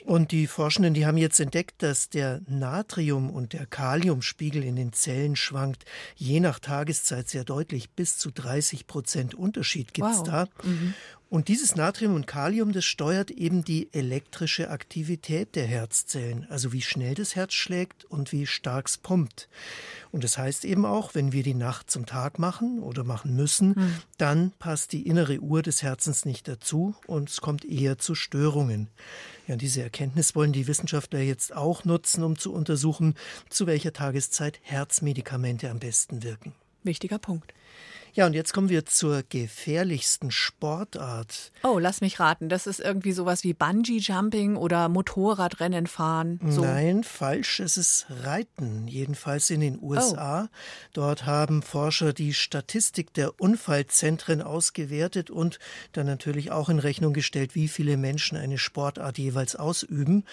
Und 0.05 0.31
die 0.31 0.47
Forschenden, 0.47 0.93
die 0.93 1.05
haben 1.05 1.17
jetzt 1.17 1.39
entdeckt, 1.39 1.83
dass 1.83 2.09
der 2.09 2.41
Natrium- 2.47 3.29
und 3.29 3.53
der 3.53 3.65
Kaliumspiegel 3.65 4.63
in 4.63 4.75
den 4.75 4.93
Zellen 4.93 5.35
schwankt, 5.35 5.83
je 6.15 6.39
nach 6.39 6.59
Tageszeit 6.59 7.27
sehr 7.27 7.43
deutlich. 7.43 7.89
Bis 7.91 8.17
zu 8.17 8.31
30 8.31 8.87
Prozent 8.87 9.35
Unterschied 9.35 9.93
gibt's 9.93 10.19
wow. 10.19 10.23
da. 10.23 10.47
Mhm. 10.63 10.93
Und 11.29 11.47
dieses 11.47 11.75
Natrium 11.75 12.15
und 12.15 12.25
Kalium, 12.25 12.71
das 12.71 12.85
steuert 12.85 13.29
eben 13.29 13.63
die 13.63 13.89
elektrische 13.93 14.71
Aktivität 14.71 15.55
der 15.55 15.67
Herzzellen, 15.67 16.47
also 16.49 16.73
wie 16.73 16.81
schnell 16.81 17.13
das 17.13 17.35
Herz 17.35 17.53
schlägt 17.53 18.03
und 18.05 18.31
wie 18.31 18.47
stark 18.47 18.87
es 18.87 18.97
pumpt. 18.97 19.47
Und 20.11 20.23
das 20.23 20.39
heißt 20.39 20.65
eben 20.65 20.85
auch, 20.85 21.13
wenn 21.13 21.31
wir 21.31 21.43
die 21.43 21.53
Nacht 21.53 21.91
zum 21.91 22.07
Tag 22.07 22.39
machen 22.39 22.79
oder 22.79 23.03
machen 23.03 23.35
müssen, 23.35 23.75
hm. 23.75 23.95
dann 24.17 24.51
passt 24.57 24.91
die 24.91 25.05
innere 25.05 25.37
Uhr 25.39 25.61
des 25.61 25.83
Herzens 25.83 26.25
nicht 26.25 26.47
dazu 26.47 26.95
und 27.05 27.29
es 27.29 27.41
kommt 27.41 27.63
eher 27.63 27.99
zu 27.99 28.15
Störungen. 28.15 28.87
Ja, 29.45 29.55
diese 29.55 29.83
Erkenntnis 29.83 30.35
wollen 30.35 30.51
die 30.51 30.65
Wissenschaftler 30.65 31.19
jetzt 31.19 31.55
auch 31.55 31.85
nutzen, 31.85 32.23
um 32.23 32.39
zu 32.39 32.51
untersuchen, 32.51 33.13
zu 33.49 33.67
welcher 33.67 33.93
Tageszeit 33.93 34.59
Herzmedikamente 34.63 35.69
am 35.69 35.77
besten 35.77 36.23
wirken. 36.23 36.53
Wichtiger 36.83 37.19
Punkt. 37.19 37.53
Ja, 38.13 38.25
und 38.25 38.33
jetzt 38.33 38.53
kommen 38.53 38.69
wir 38.69 38.85
zur 38.85 39.23
gefährlichsten 39.27 40.31
Sportart. 40.31 41.51
Oh, 41.63 41.77
lass 41.77 42.01
mich 42.01 42.19
raten. 42.19 42.49
Das 42.49 42.67
ist 42.67 42.79
irgendwie 42.79 43.11
sowas 43.11 43.43
wie 43.43 43.53
Bungee-Jumping 43.53 44.55
oder 44.55 44.89
Motorradrennen 44.89 45.87
fahren. 45.87 46.39
So. 46.47 46.61
Nein, 46.61 47.03
falsch. 47.03 47.59
Es 47.59 47.77
ist 47.77 48.07
Reiten. 48.09 48.87
Jedenfalls 48.87 49.49
in 49.49 49.61
den 49.61 49.79
USA. 49.81 50.45
Oh. 50.45 50.55
Dort 50.93 51.25
haben 51.25 51.61
Forscher 51.61 52.13
die 52.13 52.33
Statistik 52.33 53.13
der 53.13 53.39
Unfallzentren 53.39 54.41
ausgewertet 54.41 55.29
und 55.29 55.59
dann 55.91 56.07
natürlich 56.07 56.51
auch 56.51 56.69
in 56.69 56.79
Rechnung 56.79 57.13
gestellt, 57.13 57.55
wie 57.55 57.67
viele 57.67 57.97
Menschen 57.97 58.37
eine 58.37 58.57
Sportart 58.57 59.17
jeweils 59.17 59.55
ausüben. 59.55 60.25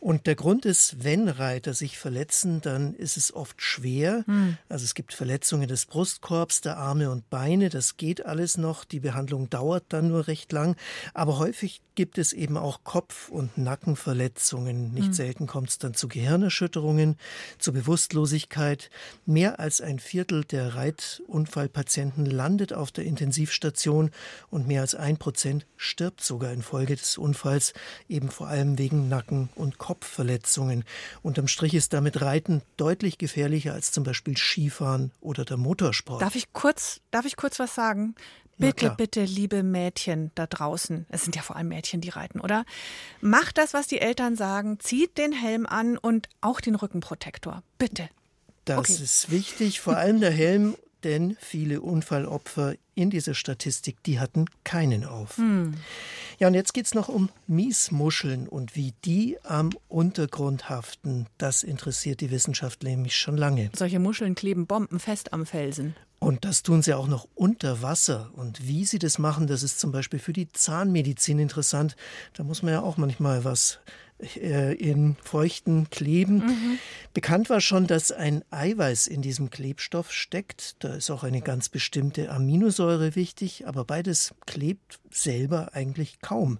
Und 0.00 0.26
der 0.26 0.34
Grund 0.34 0.64
ist, 0.64 1.04
wenn 1.04 1.28
Reiter 1.28 1.74
sich 1.74 1.98
verletzen, 1.98 2.60
dann 2.60 2.94
ist 2.94 3.16
es 3.16 3.32
oft 3.32 3.62
schwer. 3.62 4.24
Hm. 4.26 4.58
Also 4.68 4.84
es 4.84 4.94
gibt 4.94 5.14
Verletzungen 5.14 5.68
des 5.68 5.86
Brustkorbs, 5.86 6.60
der 6.62 6.76
Arme 6.78 7.11
und 7.12 7.30
Beine, 7.30 7.68
das 7.68 7.96
geht 7.96 8.26
alles 8.26 8.58
noch. 8.58 8.84
Die 8.84 9.00
Behandlung 9.00 9.48
dauert 9.48 9.84
dann 9.90 10.08
nur 10.08 10.26
recht 10.26 10.50
lang. 10.50 10.76
Aber 11.14 11.38
häufig 11.38 11.80
gibt 11.94 12.18
es 12.18 12.32
eben 12.32 12.56
auch 12.56 12.84
Kopf- 12.84 13.28
und 13.28 13.58
Nackenverletzungen. 13.58 14.92
Nicht 14.92 15.08
mhm. 15.08 15.12
selten 15.12 15.46
kommt 15.46 15.70
es 15.70 15.78
dann 15.78 15.94
zu 15.94 16.08
Gehirnerschütterungen, 16.08 17.16
zu 17.58 17.72
Bewusstlosigkeit. 17.72 18.90
Mehr 19.26 19.60
als 19.60 19.80
ein 19.80 19.98
Viertel 19.98 20.44
der 20.44 20.74
Reitunfallpatienten 20.74 22.26
landet 22.26 22.72
auf 22.72 22.90
der 22.90 23.04
Intensivstation 23.04 24.10
und 24.50 24.66
mehr 24.66 24.80
als 24.80 24.94
ein 24.94 25.18
Prozent 25.18 25.66
stirbt 25.76 26.22
sogar 26.22 26.52
infolge 26.52 26.96
des 26.96 27.18
Unfalls, 27.18 27.74
eben 28.08 28.30
vor 28.30 28.48
allem 28.48 28.78
wegen 28.78 29.08
Nacken- 29.08 29.50
und 29.54 29.78
Kopfverletzungen. 29.78 30.84
Unterm 31.22 31.48
Strich 31.48 31.74
ist 31.74 31.92
damit 31.92 32.20
Reiten 32.22 32.62
deutlich 32.76 33.18
gefährlicher 33.18 33.74
als 33.74 33.92
zum 33.92 34.04
Beispiel 34.04 34.36
Skifahren 34.36 35.12
oder 35.20 35.44
der 35.44 35.56
Motorsport. 35.56 36.22
Darf 36.22 36.36
ich 36.36 36.52
kurz 36.52 37.00
darf 37.12 37.24
ich 37.24 37.36
kurz 37.36 37.58
was 37.60 37.74
sagen? 37.74 38.16
Bitte, 38.58 38.94
bitte, 38.96 39.24
liebe 39.24 39.62
Mädchen 39.62 40.30
da 40.34 40.46
draußen, 40.46 41.06
es 41.08 41.24
sind 41.24 41.34
ja 41.34 41.42
vor 41.42 41.56
allem 41.56 41.68
Mädchen, 41.68 42.00
die 42.00 42.10
reiten, 42.10 42.40
oder? 42.40 42.64
Macht 43.20 43.58
das, 43.58 43.74
was 43.74 43.86
die 43.86 44.00
Eltern 44.00 44.36
sagen, 44.36 44.78
zieht 44.78 45.18
den 45.18 45.32
Helm 45.32 45.66
an 45.66 45.98
und 45.98 46.28
auch 46.40 46.60
den 46.60 46.74
Rückenprotektor. 46.74 47.62
Bitte. 47.78 48.08
Das 48.64 48.78
okay. 48.78 49.02
ist 49.02 49.30
wichtig, 49.30 49.80
vor 49.80 49.96
allem 49.96 50.20
der 50.20 50.30
Helm, 50.30 50.76
denn 51.02 51.36
viele 51.40 51.80
Unfallopfer 51.80 52.74
in 52.94 53.10
dieser 53.10 53.34
Statistik, 53.34 54.02
die 54.04 54.20
hatten 54.20 54.44
keinen 54.62 55.04
auf. 55.04 55.38
Hm. 55.38 55.74
Ja, 56.38 56.46
und 56.46 56.54
jetzt 56.54 56.74
geht 56.74 56.86
es 56.86 56.94
noch 56.94 57.08
um 57.08 57.30
Miesmuscheln 57.48 58.46
und 58.46 58.76
wie 58.76 58.94
die 59.04 59.38
am 59.42 59.70
Untergrund 59.88 60.68
haften. 60.68 61.26
Das 61.38 61.64
interessiert 61.64 62.20
die 62.20 62.30
Wissenschaft 62.30 62.84
nämlich 62.84 63.16
schon 63.16 63.36
lange. 63.36 63.70
Solche 63.74 63.98
Muscheln 63.98 64.34
kleben 64.36 64.66
bombenfest 64.66 65.32
am 65.32 65.46
Felsen. 65.46 65.96
Und 66.22 66.44
das 66.44 66.62
tun 66.62 66.82
sie 66.82 66.94
auch 66.94 67.08
noch 67.08 67.26
unter 67.34 67.82
Wasser. 67.82 68.30
Und 68.36 68.68
wie 68.68 68.84
sie 68.84 69.00
das 69.00 69.18
machen, 69.18 69.48
das 69.48 69.64
ist 69.64 69.80
zum 69.80 69.90
Beispiel 69.90 70.20
für 70.20 70.32
die 70.32 70.48
Zahnmedizin 70.52 71.40
interessant. 71.40 71.96
Da 72.34 72.44
muss 72.44 72.62
man 72.62 72.74
ja 72.74 72.80
auch 72.80 72.96
manchmal 72.96 73.44
was 73.44 73.80
in 74.22 75.16
feuchten 75.22 75.90
Kleben. 75.90 76.38
Mhm. 76.38 76.78
Bekannt 77.12 77.50
war 77.50 77.60
schon, 77.60 77.86
dass 77.86 78.12
ein 78.12 78.44
Eiweiß 78.50 79.06
in 79.06 79.20
diesem 79.20 79.50
Klebstoff 79.50 80.12
steckt. 80.12 80.76
Da 80.84 80.94
ist 80.94 81.10
auch 81.10 81.24
eine 81.24 81.42
ganz 81.42 81.68
bestimmte 81.68 82.30
Aminosäure 82.30 83.16
wichtig, 83.16 83.66
aber 83.66 83.84
beides 83.84 84.34
klebt 84.46 85.00
selber 85.10 85.74
eigentlich 85.74 86.20
kaum. 86.20 86.58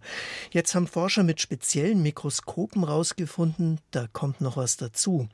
Jetzt 0.50 0.74
haben 0.74 0.86
Forscher 0.86 1.22
mit 1.22 1.40
speziellen 1.40 2.02
Mikroskopen 2.02 2.84
herausgefunden, 2.84 3.78
da 3.90 4.06
kommt 4.12 4.40
noch 4.40 4.56
was 4.56 4.76
dazu. 4.76 5.28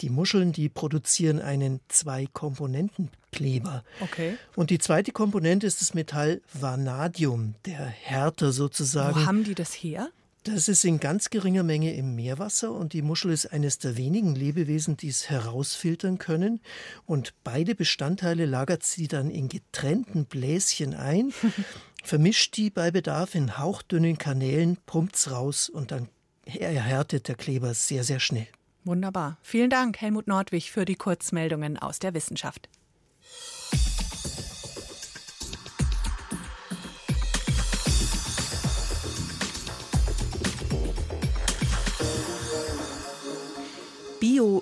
Die 0.00 0.10
Muscheln, 0.10 0.52
die 0.52 0.68
produzieren 0.68 1.40
einen 1.40 1.80
Zwei-Komponenten-Kleber. 1.88 3.84
Okay. 4.00 4.36
Und 4.56 4.70
die 4.70 4.78
zweite 4.78 5.12
Komponente 5.12 5.66
ist 5.66 5.80
das 5.80 5.94
Metall 5.94 6.40
Vanadium, 6.52 7.54
der 7.66 7.84
Härter 7.84 8.52
sozusagen. 8.52 9.20
Wo 9.20 9.26
haben 9.26 9.44
die 9.44 9.54
das 9.54 9.72
her? 9.72 10.08
Das 10.44 10.68
ist 10.68 10.84
in 10.84 11.00
ganz 11.00 11.30
geringer 11.30 11.62
Menge 11.62 11.94
im 11.94 12.14
Meerwasser 12.14 12.70
und 12.70 12.92
die 12.92 13.00
Muschel 13.00 13.30
ist 13.30 13.46
eines 13.46 13.78
der 13.78 13.96
wenigen 13.96 14.34
Lebewesen, 14.34 14.98
die 14.98 15.08
es 15.08 15.30
herausfiltern 15.30 16.18
können. 16.18 16.60
Und 17.06 17.32
beide 17.44 17.74
Bestandteile 17.74 18.44
lagert 18.44 18.82
sie 18.82 19.08
dann 19.08 19.30
in 19.30 19.48
getrennten 19.48 20.26
Bläschen 20.26 20.92
ein, 20.92 21.32
vermischt 22.04 22.58
die 22.58 22.68
bei 22.68 22.90
Bedarf 22.90 23.34
in 23.34 23.56
hauchdünnen 23.56 24.18
Kanälen, 24.18 24.76
pumpt's 24.84 25.30
raus 25.30 25.70
und 25.70 25.90
dann 25.90 26.10
erhärtet 26.44 27.28
der 27.28 27.36
Kleber 27.36 27.72
sehr, 27.72 28.04
sehr 28.04 28.20
schnell. 28.20 28.48
Wunderbar. 28.84 29.38
Vielen 29.40 29.70
Dank, 29.70 29.98
Helmut 30.02 30.26
Nordwig, 30.26 30.70
für 30.70 30.84
die 30.84 30.96
Kurzmeldungen 30.96 31.78
aus 31.78 32.00
der 32.00 32.12
Wissenschaft. 32.12 32.68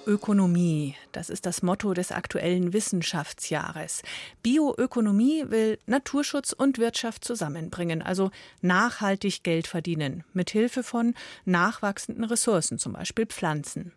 Bioökonomie. 0.04 0.96
Das 1.12 1.30
ist 1.30 1.46
das 1.46 1.62
Motto 1.62 1.94
des 1.94 2.10
aktuellen 2.10 2.72
Wissenschaftsjahres. 2.72 4.02
Bioökonomie 4.42 5.44
will 5.48 5.78
Naturschutz 5.86 6.52
und 6.52 6.78
Wirtschaft 6.78 7.24
zusammenbringen, 7.24 8.02
also 8.02 8.30
nachhaltig 8.62 9.44
Geld 9.44 9.66
verdienen, 9.68 10.24
mit 10.32 10.50
Hilfe 10.50 10.82
von 10.82 11.14
nachwachsenden 11.44 12.24
Ressourcen, 12.24 12.78
zum 12.78 12.94
Beispiel 12.94 13.26
Pflanzen. 13.26 13.92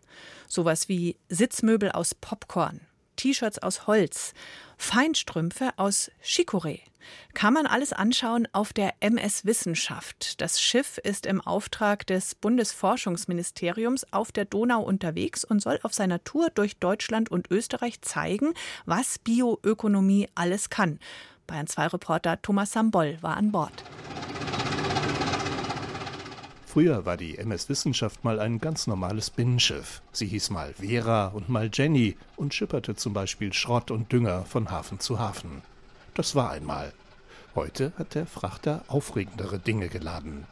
Sowas 0.48 0.88
wie 0.88 1.16
Sitzmöbel 1.28 1.90
aus 1.90 2.14
Popcorn, 2.14 2.80
T-Shirts 3.16 3.58
aus 3.58 3.86
Holz, 3.86 4.32
Feinstrümpfe 4.78 5.70
aus 5.76 6.10
Chicorée. 6.22 6.80
Kann 7.34 7.52
man 7.52 7.66
alles 7.66 7.92
anschauen 7.92 8.48
auf 8.52 8.72
der 8.72 8.94
MS 9.00 9.44
Wissenschaft. 9.44 10.40
Das 10.40 10.60
Schiff 10.60 10.98
ist 10.98 11.26
im 11.26 11.40
Auftrag 11.40 12.06
des 12.06 12.34
Bundesforschungsministeriums 12.34 14.12
auf 14.12 14.32
der 14.32 14.44
Donau 14.44 14.82
unterwegs 14.82 15.44
und 15.44 15.60
soll 15.60 15.78
auf 15.82 15.94
seiner 15.94 16.24
Tour 16.24 16.48
durch 16.54 16.78
Deutschland 16.78 17.30
und 17.30 17.50
Österreich 17.50 18.00
zeigen, 18.02 18.54
was 18.86 19.18
Bioökonomie 19.18 20.28
alles 20.34 20.70
kann. 20.70 20.98
Bayern 21.46 21.66
2 21.66 21.86
Reporter 21.88 22.40
Thomas 22.42 22.72
Sambol 22.72 23.18
war 23.20 23.36
an 23.36 23.52
Bord. 23.52 23.84
Früher 26.76 27.06
war 27.06 27.16
die 27.16 27.38
MS 27.38 27.70
Wissenschaft 27.70 28.22
mal 28.22 28.38
ein 28.38 28.58
ganz 28.58 28.86
normales 28.86 29.30
Binnenschiff. 29.30 30.02
Sie 30.12 30.26
hieß 30.26 30.50
mal 30.50 30.74
Vera 30.74 31.28
und 31.28 31.48
mal 31.48 31.70
Jenny 31.72 32.18
und 32.36 32.52
schipperte 32.52 32.94
zum 32.94 33.14
Beispiel 33.14 33.54
Schrott 33.54 33.90
und 33.90 34.12
Dünger 34.12 34.44
von 34.44 34.70
Hafen 34.70 35.00
zu 35.00 35.18
Hafen. 35.18 35.62
Das 36.12 36.34
war 36.34 36.50
einmal. 36.50 36.92
Heute 37.54 37.94
hat 37.98 38.14
der 38.14 38.26
Frachter 38.26 38.84
aufregendere 38.88 39.58
Dinge 39.58 39.88
geladen. 39.88 40.44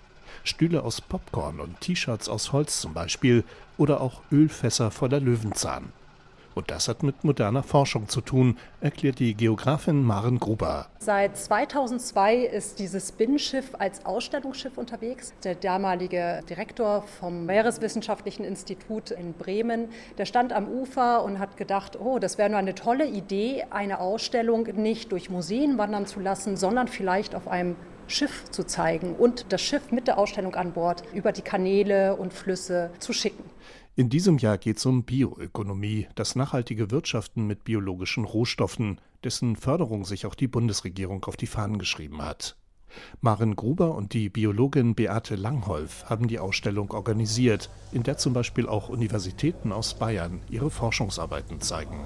Stühle 0.44 0.82
aus 0.82 1.02
Popcorn 1.02 1.60
und 1.60 1.82
T-Shirts 1.82 2.30
aus 2.30 2.52
Holz 2.52 2.80
zum 2.80 2.94
Beispiel 2.94 3.44
oder 3.76 4.00
auch 4.00 4.22
Ölfässer 4.32 4.90
voller 4.90 5.20
Löwenzahn. 5.20 5.92
Und 6.54 6.70
das 6.70 6.88
hat 6.88 7.02
mit 7.02 7.24
moderner 7.24 7.62
Forschung 7.62 8.08
zu 8.08 8.20
tun, 8.20 8.58
erklärt 8.80 9.18
die 9.18 9.34
Geografin 9.34 10.02
Maren 10.02 10.38
Gruber. 10.38 10.86
Seit 10.98 11.36
2002 11.36 12.36
ist 12.36 12.78
dieses 12.78 13.12
Binnenschiff 13.12 13.70
als 13.78 14.06
Ausstellungsschiff 14.06 14.78
unterwegs. 14.78 15.34
Der 15.42 15.56
damalige 15.56 16.42
Direktor 16.48 17.02
vom 17.02 17.46
Meereswissenschaftlichen 17.46 18.44
Institut 18.44 19.10
in 19.10 19.32
Bremen, 19.32 19.88
der 20.16 20.26
stand 20.26 20.52
am 20.52 20.68
Ufer 20.68 21.24
und 21.24 21.38
hat 21.38 21.56
gedacht, 21.56 21.98
oh, 22.00 22.18
das 22.18 22.38
wäre 22.38 22.50
nur 22.50 22.58
eine 22.58 22.74
tolle 22.74 23.06
Idee, 23.06 23.64
eine 23.70 23.98
Ausstellung 23.98 24.64
nicht 24.76 25.12
durch 25.12 25.30
Museen 25.30 25.76
wandern 25.78 26.06
zu 26.06 26.20
lassen, 26.20 26.56
sondern 26.56 26.88
vielleicht 26.88 27.34
auf 27.34 27.48
einem 27.48 27.76
Schiff 28.06 28.50
zu 28.50 28.64
zeigen 28.64 29.14
und 29.16 29.46
das 29.48 29.62
Schiff 29.62 29.90
mit 29.90 30.06
der 30.06 30.18
Ausstellung 30.18 30.54
an 30.54 30.72
Bord 30.72 31.02
über 31.14 31.32
die 31.32 31.42
Kanäle 31.42 32.16
und 32.16 32.32
Flüsse 32.32 32.90
zu 32.98 33.12
schicken. 33.12 33.44
In 33.96 34.08
diesem 34.08 34.38
Jahr 34.38 34.58
geht 34.58 34.78
es 34.78 34.86
um 34.86 35.04
Bioökonomie, 35.04 36.08
das 36.16 36.34
nachhaltige 36.34 36.90
Wirtschaften 36.90 37.46
mit 37.46 37.62
biologischen 37.62 38.24
Rohstoffen, 38.24 39.00
dessen 39.22 39.54
Förderung 39.54 40.04
sich 40.04 40.26
auch 40.26 40.34
die 40.34 40.48
Bundesregierung 40.48 41.24
auf 41.26 41.36
die 41.36 41.46
Fahnen 41.46 41.78
geschrieben 41.78 42.20
hat. 42.20 42.56
Maren 43.20 43.54
Gruber 43.54 43.94
und 43.94 44.12
die 44.12 44.30
Biologin 44.30 44.96
Beate 44.96 45.36
Langholf 45.36 46.06
haben 46.06 46.26
die 46.26 46.40
Ausstellung 46.40 46.90
organisiert, 46.90 47.70
in 47.92 48.02
der 48.02 48.16
zum 48.18 48.32
Beispiel 48.32 48.68
auch 48.68 48.88
Universitäten 48.88 49.70
aus 49.70 49.94
Bayern 49.94 50.40
ihre 50.50 50.72
Forschungsarbeiten 50.72 51.60
zeigen. 51.60 52.00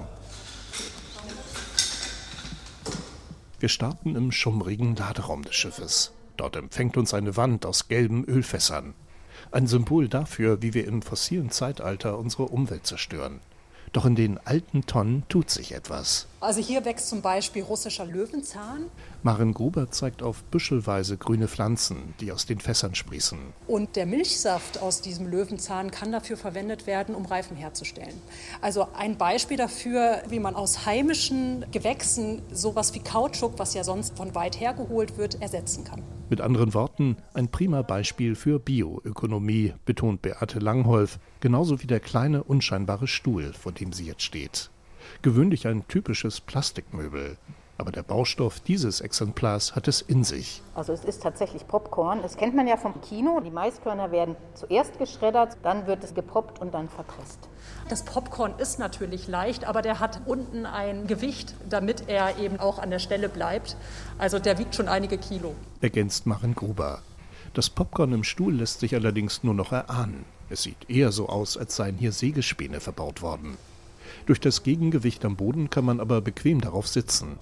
Wir 3.59 3.69
starten 3.69 4.15
im 4.15 4.31
schummrigen 4.31 4.95
Laderaum 4.95 5.41
des 5.43 5.55
Schiffes. 5.55 6.13
Dort 6.37 6.55
empfängt 6.55 6.97
uns 6.97 7.15
eine 7.15 7.35
Wand 7.35 7.65
aus 7.65 7.87
gelben 7.87 8.25
Ölfässern. 8.25 8.93
Ein 9.51 9.65
Symbol 9.65 10.07
dafür, 10.07 10.61
wie 10.61 10.73
wir 10.73 10.87
im 10.87 11.01
fossilen 11.01 11.49
Zeitalter 11.49 12.17
unsere 12.17 12.43
Umwelt 12.43 12.85
zerstören. 12.85 13.39
Doch 13.93 14.05
in 14.05 14.15
den 14.15 14.37
alten 14.37 14.85
Tonnen 14.85 15.23
tut 15.27 15.49
sich 15.49 15.73
etwas. 15.73 16.28
Also 16.41 16.61
hier 16.61 16.85
wächst 16.85 17.09
zum 17.09 17.21
Beispiel 17.21 17.63
russischer 17.63 18.05
Löwenzahn. 18.05 18.85
Maren 19.23 19.53
Gruber 19.53 19.91
zeigt 19.91 20.23
auf 20.23 20.41
büschelweise 20.45 21.17
grüne 21.17 21.49
Pflanzen, 21.49 22.13
die 22.21 22.31
aus 22.31 22.45
den 22.45 22.61
Fässern 22.61 22.95
sprießen. 22.95 23.37
Und 23.67 23.97
der 23.97 24.05
Milchsaft 24.05 24.81
aus 24.81 25.01
diesem 25.01 25.27
Löwenzahn 25.27 25.91
kann 25.91 26.13
dafür 26.13 26.37
verwendet 26.37 26.87
werden, 26.87 27.13
um 27.13 27.25
Reifen 27.25 27.57
herzustellen. 27.57 28.13
Also 28.61 28.87
ein 28.95 29.17
Beispiel 29.17 29.57
dafür, 29.57 30.23
wie 30.29 30.39
man 30.39 30.55
aus 30.55 30.85
heimischen 30.85 31.65
Gewächsen 31.71 32.41
sowas 32.53 32.93
wie 32.93 32.99
Kautschuk, 32.99 33.59
was 33.59 33.73
ja 33.73 33.83
sonst 33.83 34.15
von 34.15 34.33
weit 34.33 34.61
her 34.61 34.73
geholt 34.73 35.17
wird, 35.17 35.41
ersetzen 35.41 35.83
kann. 35.83 36.01
Mit 36.29 36.39
anderen 36.39 36.73
Worten, 36.73 37.17
ein 37.33 37.49
prima 37.49 37.81
Beispiel 37.81 38.35
für 38.35 38.59
Bioökonomie, 38.59 39.73
betont 39.83 40.21
Beate 40.21 40.59
Langholf, 40.59 41.19
genauso 41.41 41.81
wie 41.81 41.87
der 41.87 41.99
kleine, 41.99 42.43
unscheinbare 42.43 43.07
Stuhl, 43.07 43.51
vor 43.51 43.73
dem 43.73 43.91
sie 43.91 44.05
jetzt 44.05 44.21
steht. 44.21 44.69
Gewöhnlich 45.21 45.67
ein 45.67 45.87
typisches 45.87 46.41
Plastikmöbel. 46.41 47.37
Aber 47.79 47.93
der 47.93 48.03
Baustoff 48.03 48.59
dieses 48.59 48.99
Exemplars 48.99 49.73
hat 49.73 49.87
es 49.87 50.01
in 50.01 50.25
sich. 50.25 50.61
Also 50.75 50.91
es 50.91 51.05
ist 51.05 51.23
tatsächlich 51.23 51.65
Popcorn. 51.65 52.21
Das 52.21 52.35
kennt 52.35 52.53
man 52.53 52.67
ja 52.67 52.75
vom 52.75 52.99
Kino. 52.99 53.39
Die 53.39 53.51
Maiskörner 53.51 54.11
werden 54.11 54.35
zuerst 54.53 54.97
geschreddert, 54.99 55.55
dann 55.63 55.87
wird 55.87 56.03
es 56.03 56.13
gepoppt 56.13 56.59
und 56.59 56.73
dann 56.73 56.89
verpresst. 56.89 57.39
Das 57.87 58.03
Popcorn 58.03 58.53
ist 58.57 58.79
natürlich 58.79 59.29
leicht, 59.29 59.63
aber 59.63 59.81
der 59.81 60.01
hat 60.01 60.21
unten 60.25 60.65
ein 60.65 61.07
Gewicht, 61.07 61.55
damit 61.69 62.03
er 62.07 62.37
eben 62.37 62.59
auch 62.59 62.79
an 62.79 62.89
der 62.89 62.99
Stelle 62.99 63.29
bleibt. 63.29 63.77
Also 64.17 64.39
der 64.39 64.57
wiegt 64.57 64.75
schon 64.75 64.89
einige 64.89 65.17
Kilo. 65.17 65.55
Ergänzt 65.79 66.25
Maren 66.25 66.55
Gruber. 66.55 67.01
Das 67.53 67.69
Popcorn 67.69 68.11
im 68.11 68.25
Stuhl 68.25 68.55
lässt 68.55 68.81
sich 68.81 68.93
allerdings 68.93 69.41
nur 69.43 69.53
noch 69.53 69.71
erahnen. 69.71 70.25
Es 70.49 70.63
sieht 70.63 70.89
eher 70.89 71.13
so 71.13 71.29
aus, 71.29 71.55
als 71.55 71.77
seien 71.77 71.95
hier 71.95 72.11
Sägespäne 72.11 72.81
verbaut 72.81 73.21
worden. 73.21 73.57
Durch 74.25 74.39
das 74.39 74.63
Gegengewicht 74.63 75.23
am 75.25 75.35
Boden 75.35 75.69
kann 75.69 75.85
man 75.85 75.99
aber 75.99 76.21
bequem 76.21 76.61
darauf 76.61 76.87
sitzen. 76.87 77.37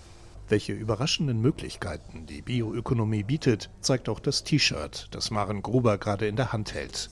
Welche 0.49 0.73
überraschenden 0.73 1.41
Möglichkeiten 1.41 2.25
die 2.25 2.41
Bioökonomie 2.41 3.23
bietet, 3.23 3.69
zeigt 3.82 4.08
auch 4.08 4.19
das 4.19 4.43
T-Shirt, 4.43 5.08
das 5.12 5.30
Maren 5.30 5.62
Gruber 5.62 5.97
gerade 5.97 6.27
in 6.27 6.38
der 6.38 6.53
Hand 6.53 6.73
hält. 6.73 7.10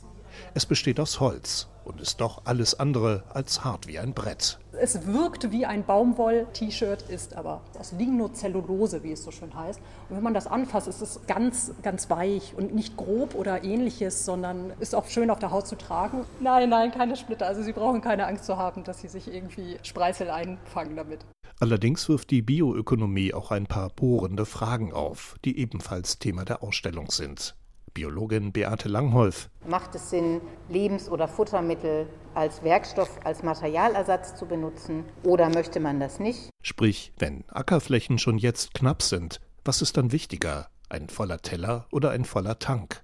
Es 0.53 0.65
besteht 0.65 0.99
aus 0.99 1.19
Holz 1.19 1.67
und 1.85 2.01
ist 2.01 2.19
doch 2.19 2.41
alles 2.45 2.79
andere 2.79 3.23
als 3.29 3.63
hart 3.63 3.87
wie 3.87 3.99
ein 3.99 4.13
Brett. 4.13 4.59
Es 4.79 5.07
wirkt 5.07 5.51
wie 5.51 5.65
ein 5.65 5.85
Baumwoll-T-Shirt, 5.85 7.03
ist 7.09 7.35
aber 7.35 7.61
aus 7.79 7.93
Lignocellulose, 7.93 9.03
wie 9.03 9.13
es 9.13 9.23
so 9.23 9.31
schön 9.31 9.53
heißt. 9.55 9.79
Und 10.09 10.15
wenn 10.17 10.23
man 10.23 10.33
das 10.33 10.47
anfasst, 10.47 10.87
ist 10.87 11.01
es 11.01 11.21
ganz, 11.27 11.71
ganz 11.81 12.09
weich 12.09 12.53
und 12.57 12.75
nicht 12.75 12.97
grob 12.97 13.35
oder 13.35 13.63
ähnliches, 13.63 14.25
sondern 14.25 14.73
ist 14.79 14.95
auch 14.95 15.07
schön 15.07 15.29
auf 15.29 15.39
der 15.39 15.51
Haut 15.51 15.67
zu 15.67 15.77
tragen. 15.77 16.25
Nein, 16.41 16.69
nein, 16.69 16.91
keine 16.91 17.15
Splitter. 17.15 17.45
Also 17.45 17.63
Sie 17.63 17.71
brauchen 17.71 18.01
keine 18.01 18.27
Angst 18.27 18.45
zu 18.45 18.57
haben, 18.57 18.83
dass 18.83 18.99
Sie 18.99 19.07
sich 19.07 19.33
irgendwie 19.33 19.77
Spreißel 19.83 20.29
einfangen 20.29 20.95
damit. 20.95 21.19
Allerdings 21.59 22.09
wirft 22.09 22.31
die 22.31 22.41
Bioökonomie 22.41 23.33
auch 23.33 23.51
ein 23.51 23.65
paar 23.65 23.89
bohrende 23.89 24.45
Fragen 24.45 24.91
auf, 24.91 25.37
die 25.45 25.57
ebenfalls 25.57 26.19
Thema 26.19 26.43
der 26.43 26.61
Ausstellung 26.63 27.11
sind. 27.11 27.55
Biologin 27.95 28.51
Beate 28.51 28.89
Langholf. 28.89 29.49
Macht 29.67 29.95
es 29.95 30.11
Sinn, 30.11 30.41
Lebens- 30.69 31.09
oder 31.09 31.27
Futtermittel 31.27 32.07
als 32.35 32.61
Werkstoff, 32.61 33.09
als 33.23 33.41
Materialersatz 33.41 34.35
zu 34.35 34.45
benutzen 34.45 35.05
oder 35.23 35.49
möchte 35.49 35.79
man 35.79 35.99
das 35.99 36.19
nicht? 36.19 36.49
Sprich, 36.61 37.13
wenn 37.17 37.45
Ackerflächen 37.47 38.19
schon 38.19 38.37
jetzt 38.37 38.73
knapp 38.73 39.01
sind, 39.01 39.39
was 39.63 39.81
ist 39.81 39.95
dann 39.95 40.11
wichtiger, 40.11 40.67
ein 40.89 41.07
voller 41.09 41.41
Teller 41.41 41.87
oder 41.89 42.11
ein 42.11 42.25
voller 42.25 42.59
Tank? 42.59 43.01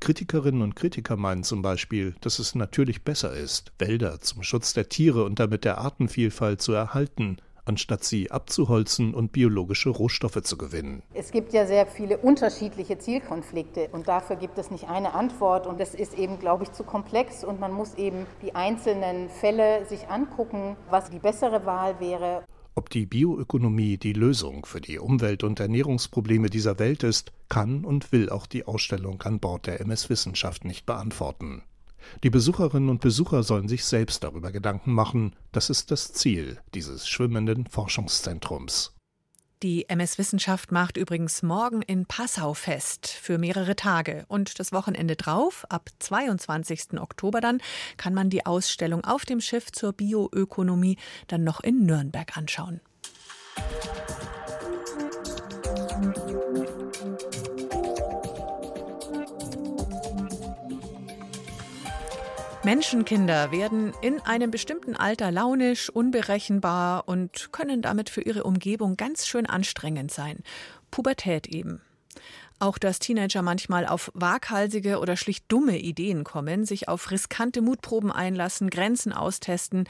Kritikerinnen 0.00 0.62
und 0.62 0.74
Kritiker 0.74 1.16
meinen 1.16 1.44
zum 1.44 1.60
Beispiel, 1.60 2.14
dass 2.20 2.38
es 2.38 2.54
natürlich 2.54 3.04
besser 3.04 3.34
ist, 3.34 3.72
Wälder 3.78 4.20
zum 4.20 4.42
Schutz 4.42 4.72
der 4.72 4.88
Tiere 4.88 5.24
und 5.24 5.38
damit 5.38 5.64
der 5.64 5.78
Artenvielfalt 5.78 6.62
zu 6.62 6.72
erhalten, 6.72 7.36
anstatt 7.64 8.04
sie 8.04 8.30
abzuholzen 8.30 9.14
und 9.14 9.32
biologische 9.32 9.90
Rohstoffe 9.90 10.42
zu 10.42 10.56
gewinnen. 10.56 11.02
Es 11.12 11.30
gibt 11.30 11.52
ja 11.52 11.66
sehr 11.66 11.86
viele 11.86 12.18
unterschiedliche 12.18 12.98
Zielkonflikte 12.98 13.88
und 13.92 14.08
dafür 14.08 14.36
gibt 14.36 14.58
es 14.58 14.70
nicht 14.70 14.88
eine 14.88 15.14
Antwort 15.14 15.66
und 15.66 15.80
das 15.80 15.94
ist 15.94 16.18
eben, 16.18 16.38
glaube 16.38 16.64
ich, 16.64 16.72
zu 16.72 16.84
komplex 16.84 17.44
und 17.44 17.60
man 17.60 17.72
muss 17.72 17.94
eben 17.94 18.26
die 18.42 18.54
einzelnen 18.54 19.28
Fälle 19.28 19.86
sich 19.86 20.08
angucken, 20.08 20.76
was 20.90 21.10
die 21.10 21.18
bessere 21.18 21.66
Wahl 21.66 22.00
wäre. 22.00 22.44
Ob 22.76 22.90
die 22.90 23.06
Bioökonomie 23.06 23.98
die 23.98 24.14
Lösung 24.14 24.66
für 24.66 24.80
die 24.80 24.98
Umwelt- 24.98 25.44
und 25.44 25.60
Ernährungsprobleme 25.60 26.50
dieser 26.50 26.80
Welt 26.80 27.04
ist, 27.04 27.32
kann 27.48 27.84
und 27.84 28.10
will 28.10 28.30
auch 28.30 28.46
die 28.46 28.66
Ausstellung 28.66 29.22
an 29.22 29.38
Bord 29.38 29.68
der 29.68 29.80
MS 29.80 30.10
Wissenschaft 30.10 30.64
nicht 30.64 30.84
beantworten. 30.84 31.62
Die 32.22 32.30
Besucherinnen 32.30 32.88
und 32.88 33.00
Besucher 33.00 33.42
sollen 33.42 33.68
sich 33.68 33.84
selbst 33.84 34.24
darüber 34.24 34.52
Gedanken 34.52 34.92
machen. 34.92 35.34
Das 35.52 35.70
ist 35.70 35.90
das 35.90 36.12
Ziel 36.12 36.58
dieses 36.74 37.08
schwimmenden 37.08 37.66
Forschungszentrums. 37.66 38.94
Die 39.62 39.88
MS 39.88 40.18
Wissenschaft 40.18 40.72
macht 40.72 40.98
übrigens 40.98 41.42
morgen 41.42 41.80
in 41.80 42.04
Passau 42.04 42.52
fest 42.52 43.08
für 43.08 43.38
mehrere 43.38 43.76
Tage. 43.76 44.26
Und 44.28 44.58
das 44.58 44.72
Wochenende 44.72 45.16
drauf, 45.16 45.64
ab 45.70 45.88
22. 46.00 47.00
Oktober 47.00 47.40
dann, 47.40 47.62
kann 47.96 48.12
man 48.12 48.28
die 48.28 48.44
Ausstellung 48.44 49.04
auf 49.04 49.24
dem 49.24 49.40
Schiff 49.40 49.72
zur 49.72 49.94
Bioökonomie 49.94 50.98
dann 51.28 51.44
noch 51.44 51.60
in 51.60 51.86
Nürnberg 51.86 52.36
anschauen. 52.36 52.80
Menschenkinder 62.64 63.52
werden 63.52 63.92
in 64.00 64.20
einem 64.20 64.50
bestimmten 64.50 64.96
Alter 64.96 65.30
launisch, 65.30 65.90
unberechenbar 65.90 67.06
und 67.06 67.52
können 67.52 67.82
damit 67.82 68.08
für 68.08 68.22
ihre 68.22 68.44
Umgebung 68.44 68.96
ganz 68.96 69.26
schön 69.26 69.44
anstrengend 69.44 70.10
sein. 70.10 70.38
Pubertät 70.90 71.46
eben. 71.46 71.82
Auch 72.60 72.78
dass 72.78 73.00
Teenager 73.00 73.42
manchmal 73.42 73.86
auf 73.86 74.10
waghalsige 74.14 74.98
oder 74.98 75.16
schlicht 75.18 75.44
dumme 75.48 75.78
Ideen 75.78 76.24
kommen, 76.24 76.64
sich 76.64 76.88
auf 76.88 77.10
riskante 77.10 77.60
Mutproben 77.60 78.10
einlassen, 78.10 78.70
Grenzen 78.70 79.12
austesten, 79.12 79.86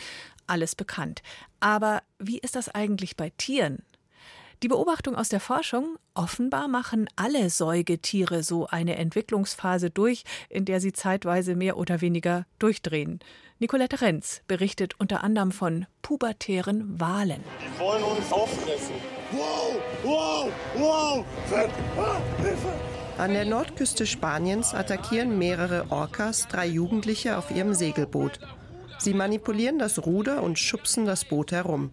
alles 0.48 0.74
bekannt. 0.74 1.22
Aber 1.60 2.02
wie 2.18 2.38
ist 2.38 2.56
das 2.56 2.68
eigentlich 2.68 3.16
bei 3.16 3.30
Tieren? 3.38 3.84
Die 4.64 4.68
Beobachtung 4.68 5.14
aus 5.14 5.28
der 5.28 5.40
Forschung, 5.40 5.98
offenbar 6.14 6.68
machen 6.68 7.06
alle 7.16 7.50
Säugetiere 7.50 8.42
so 8.42 8.66
eine 8.66 8.96
Entwicklungsphase 8.96 9.90
durch, 9.90 10.24
in 10.48 10.64
der 10.64 10.80
sie 10.80 10.94
zeitweise 10.94 11.54
mehr 11.54 11.76
oder 11.76 12.00
weniger 12.00 12.46
durchdrehen. 12.58 13.20
Nicolette 13.58 14.00
Renz 14.00 14.40
berichtet 14.46 14.94
unter 14.98 15.22
anderem 15.22 15.52
von 15.52 15.84
pubertären 16.00 16.98
Walen. 16.98 17.44
Die 17.60 17.78
wollen 17.78 18.04
uns 18.04 18.32
auffressen. 18.32 18.94
Wow, 19.32 19.82
wow, 20.02 20.50
wow. 20.78 21.24
Ah, 23.18 23.22
An 23.22 23.34
der 23.34 23.44
Nordküste 23.44 24.06
Spaniens 24.06 24.72
attackieren 24.72 25.38
mehrere 25.38 25.90
Orcas 25.90 26.48
drei 26.48 26.68
Jugendliche 26.68 27.36
auf 27.36 27.50
ihrem 27.50 27.74
Segelboot. 27.74 28.40
Sie 28.96 29.12
manipulieren 29.12 29.78
das 29.78 30.06
Ruder 30.06 30.42
und 30.42 30.58
schubsen 30.58 31.04
das 31.04 31.26
Boot 31.26 31.52
herum. 31.52 31.90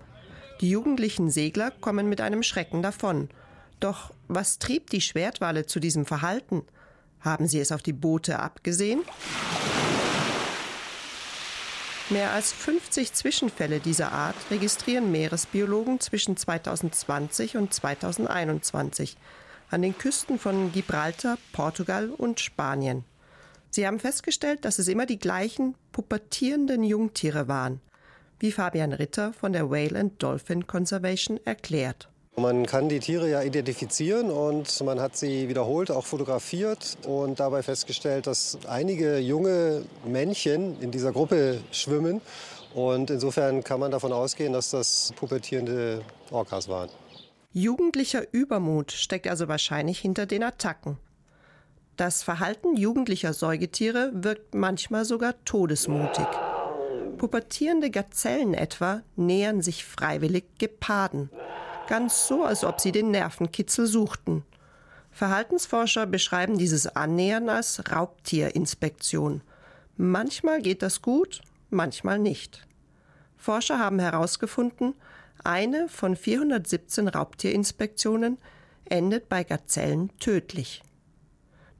Die 0.62 0.69
jugendlichen 0.69 1.32
Segler 1.32 1.71
kommen 1.71 2.08
mit 2.08 2.21
einem 2.21 2.43
Schrecken 2.43 2.84
davon. 2.84 3.30
Doch 3.80 4.13
was 4.28 4.60
trieb 4.60 4.91
die 4.91 5.02
Schwertwale 5.02 5.65
zu 5.65 5.80
diesem 5.80 6.06
Verhalten? 6.06 6.62
Haben 7.19 7.47
sie 7.47 7.60
es 7.60 7.71
auf 7.71 7.82
die 7.82 7.93
Boote 7.93 8.38
abgesehen? 8.38 9.02
Mehr 12.12 12.32
als 12.32 12.54
50 12.54 13.13
Zwischenfälle 13.13 13.80
dieser 13.80 14.12
Art 14.12 14.36
registrieren 14.52 15.12
Meeresbiologen 15.12 16.00
zwischen 16.00 16.38
2020 16.38 17.58
und 17.58 17.74
2021 17.74 19.17
an 19.71 19.82
den 19.82 19.97
Küsten 19.97 20.38
von 20.38 20.71
Gibraltar, 20.71 21.39
Portugal 21.54 22.10
und 22.10 22.39
Spanien. 22.39 23.04
Sie 23.71 23.88
haben 23.88 24.00
festgestellt, 24.00 24.63
dass 24.65 24.78
es 24.78 24.89
immer 24.89 25.08
die 25.08 25.17
gleichen 25.17 25.74
pubertierenden 25.91 26.84
Jungtiere 26.84 27.47
waren 27.47 27.82
wie 28.41 28.51
Fabian 28.51 28.93
Ritter 28.93 29.34
von 29.34 29.54
der 29.54 29.69
Whale 29.69 29.99
and 29.99 30.21
Dolphin 30.21 30.67
Conservation 30.67 31.39
erklärt. 31.45 32.10
Man 32.38 32.65
kann 32.65 32.88
die 32.88 32.99
Tiere 32.99 33.30
ja 33.30 33.43
identifizieren 33.43 34.32
und 34.32 34.82
man 34.84 35.01
hat 35.01 35.17
sie 35.17 35.49
wiederholt 35.49 35.91
auch 35.91 36.06
fotografiert 36.06 36.97
und 37.06 37.39
dabei 37.41 37.62
festgestellt, 37.62 38.25
dass 38.25 38.58
einige 38.67 39.19
junge 39.19 39.84
Männchen 40.06 40.82
in 40.82 40.91
dieser 40.91 41.12
Gruppe 41.12 41.60
schwimmen. 41.71 42.21
Und 42.73 43.10
insofern 43.10 43.65
kann 43.65 43.82
man 43.82 43.91
davon 43.91 44.13
ausgehen, 44.13 44.54
dass 44.54 44.69
das 44.69 45.12
pubertierende 45.17 46.04
Orcas 46.32 46.69
waren. 46.69 46.89
Jugendlicher 47.51 48.23
Übermut 48.32 48.93
steckt 48.93 49.27
also 49.27 49.49
wahrscheinlich 49.49 49.99
hinter 49.99 50.25
den 50.25 50.41
Attacken. 50.41 50.97
Das 51.97 52.23
Verhalten 52.23 52.77
jugendlicher 52.77 53.34
Säugetiere 53.34 54.12
wirkt 54.13 54.56
manchmal 54.56 55.04
sogar 55.04 55.36
todesmutig. 55.43 56.25
Pubertierende 57.21 57.91
Gazellen 57.91 58.55
etwa 58.55 59.03
nähern 59.15 59.62
sich 59.62 59.86
freiwillig 59.86 60.57
Geparden. 60.57 61.29
Ganz 61.88 62.25
so, 62.27 62.43
als 62.43 62.63
ob 62.63 62.81
sie 62.81 62.91
den 62.91 63.12
Nervenkitzel 63.12 63.86
suchten. 63.86 64.43
Verhaltensforscher 65.12 66.07
beschreiben 66.07 66.57
dieses 66.57 66.88
Annähern 66.88 67.47
als 67.47 67.91
Raubtierinspektion. 67.91 69.41
Manchmal 69.97 70.63
geht 70.63 70.81
das 70.81 71.03
gut, 71.03 71.41
manchmal 71.69 72.17
nicht. 72.17 72.65
Forscher 73.38 73.77
haben 73.77 73.99
herausgefunden, 73.99 74.95
eine 75.43 75.89
von 75.89 76.15
417 76.15 77.07
Raubtierinspektionen 77.07 78.39
endet 78.86 79.29
bei 79.29 79.43
Gazellen 79.43 80.10
tödlich. 80.17 80.81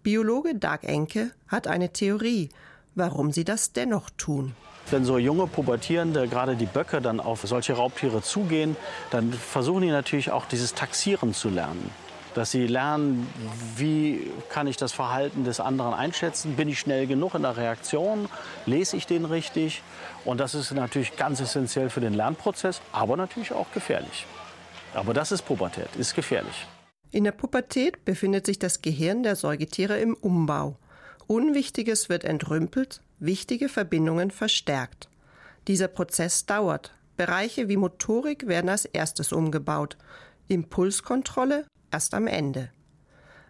Biologe 0.04 0.54
Dag 0.54 0.84
Enke 0.84 1.32
hat 1.48 1.66
eine 1.66 1.92
Theorie, 1.92 2.50
warum 2.96 3.32
sie 3.32 3.44
das 3.44 3.74
dennoch 3.74 4.10
tun. 4.18 4.54
Wenn 4.90 5.06
so 5.06 5.18
junge 5.18 5.48
Pubertierende, 5.48 6.28
gerade 6.28 6.56
die 6.56 6.66
Böcke, 6.66 7.02
dann 7.02 7.20
auf 7.20 7.42
solche 7.44 7.74
Raubtiere 7.74 8.22
zugehen, 8.22 8.76
dann 9.10 9.32
versuchen 9.32 9.84
die 9.84 9.92
natürlich 9.92 10.32
auch 10.32 10.46
dieses 10.46 10.74
Taxieren 10.74 11.34
zu 11.34 11.50
lernen. 11.50 11.90
Dass 12.34 12.52
sie 12.52 12.66
lernen, 12.66 13.28
wie 13.76 14.32
kann 14.50 14.68
ich 14.68 14.78
das 14.78 14.94
Verhalten 14.94 15.44
des 15.44 15.60
anderen 15.60 15.94
einschätzen? 15.94 16.56
Bin 16.56 16.70
ich 16.70 16.80
schnell 16.80 17.06
genug 17.06 17.36
in 17.36 17.42
der 17.42 17.58
Reaktion? 17.58 18.30
Lese 18.66 18.96
ich 18.96 19.06
den 19.06 19.26
richtig? 19.26 19.84
Und 20.24 20.40
das 20.40 20.56
ist 20.56 20.72
natürlich 20.72 21.16
ganz 21.18 21.42
essentiell 21.42 21.90
für 21.90 22.00
den 22.00 22.14
Lernprozess, 22.14 22.82
aber 22.94 23.18
natürlich 23.18 23.52
auch 23.52 23.72
gefährlich. 23.74 24.26
Aber 24.94 25.14
das 25.14 25.32
ist 25.32 25.44
Pubertät, 25.44 25.90
ist 25.98 26.16
gefährlich. 26.16 26.68
In 27.12 27.26
der 27.26 27.34
Pubertät 27.34 28.06
befindet 28.06 28.46
sich 28.46 28.60
das 28.60 28.82
Gehirn 28.82 29.24
der 29.24 29.36
Säugetiere 29.36 30.00
im 30.00 30.16
Umbau. 30.16 30.78
Unwichtiges 31.32 32.10
wird 32.10 32.26
entrümpelt, 32.26 33.00
wichtige 33.20 33.70
Verbindungen 33.70 34.32
verstärkt. 34.32 35.08
Dieser 35.70 35.88
Prozess 35.88 36.46
dauert. 36.46 36.94
Bereiche 37.16 37.70
wie 37.70 37.78
Motorik 37.78 38.48
werden 38.48 38.70
als 38.70 38.84
erstes 38.84 39.32
umgebaut, 39.32 39.96
Impulskontrolle 40.50 41.66
erst 41.90 42.16
am 42.16 42.28
Ende. 42.28 42.70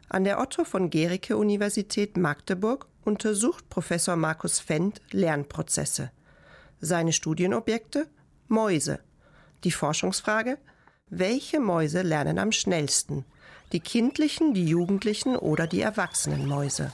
An 0.10 0.26
der 0.26 0.40
Otto 0.40 0.64
von 0.64 0.92
Gericke 0.92 1.38
Universität 1.38 2.18
Magdeburg 2.18 2.86
untersucht 3.04 3.68
Professor 3.70 4.16
Markus 4.16 4.60
Fendt 4.60 5.02
Lernprozesse. 5.10 6.12
Seine 6.82 7.14
Studienobjekte 7.14 8.06
Mäuse. 8.48 9.00
Die 9.64 9.72
Forschungsfrage 9.72 10.60
welche 11.10 11.60
Mäuse 11.60 12.04
lernen 12.04 12.38
am 12.38 12.52
schnellsten? 12.52 13.26
Die 13.72 13.80
kindlichen, 13.80 14.54
die 14.54 14.68
jugendlichen 14.68 15.36
oder 15.36 15.66
die 15.66 15.82
erwachsenen 15.82 16.48
Mäuse? 16.48 16.92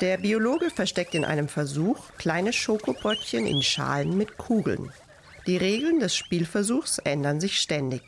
Der 0.00 0.16
Biologe 0.16 0.70
versteckt 0.70 1.14
in 1.14 1.26
einem 1.26 1.46
Versuch 1.46 1.98
kleine 2.16 2.54
Schokobrötchen 2.54 3.46
in 3.46 3.60
Schalen 3.60 4.16
mit 4.16 4.38
Kugeln. 4.38 4.90
Die 5.46 5.58
Regeln 5.58 6.00
des 6.00 6.16
Spielversuchs 6.16 6.96
ändern 7.00 7.38
sich 7.38 7.60
ständig. 7.60 8.00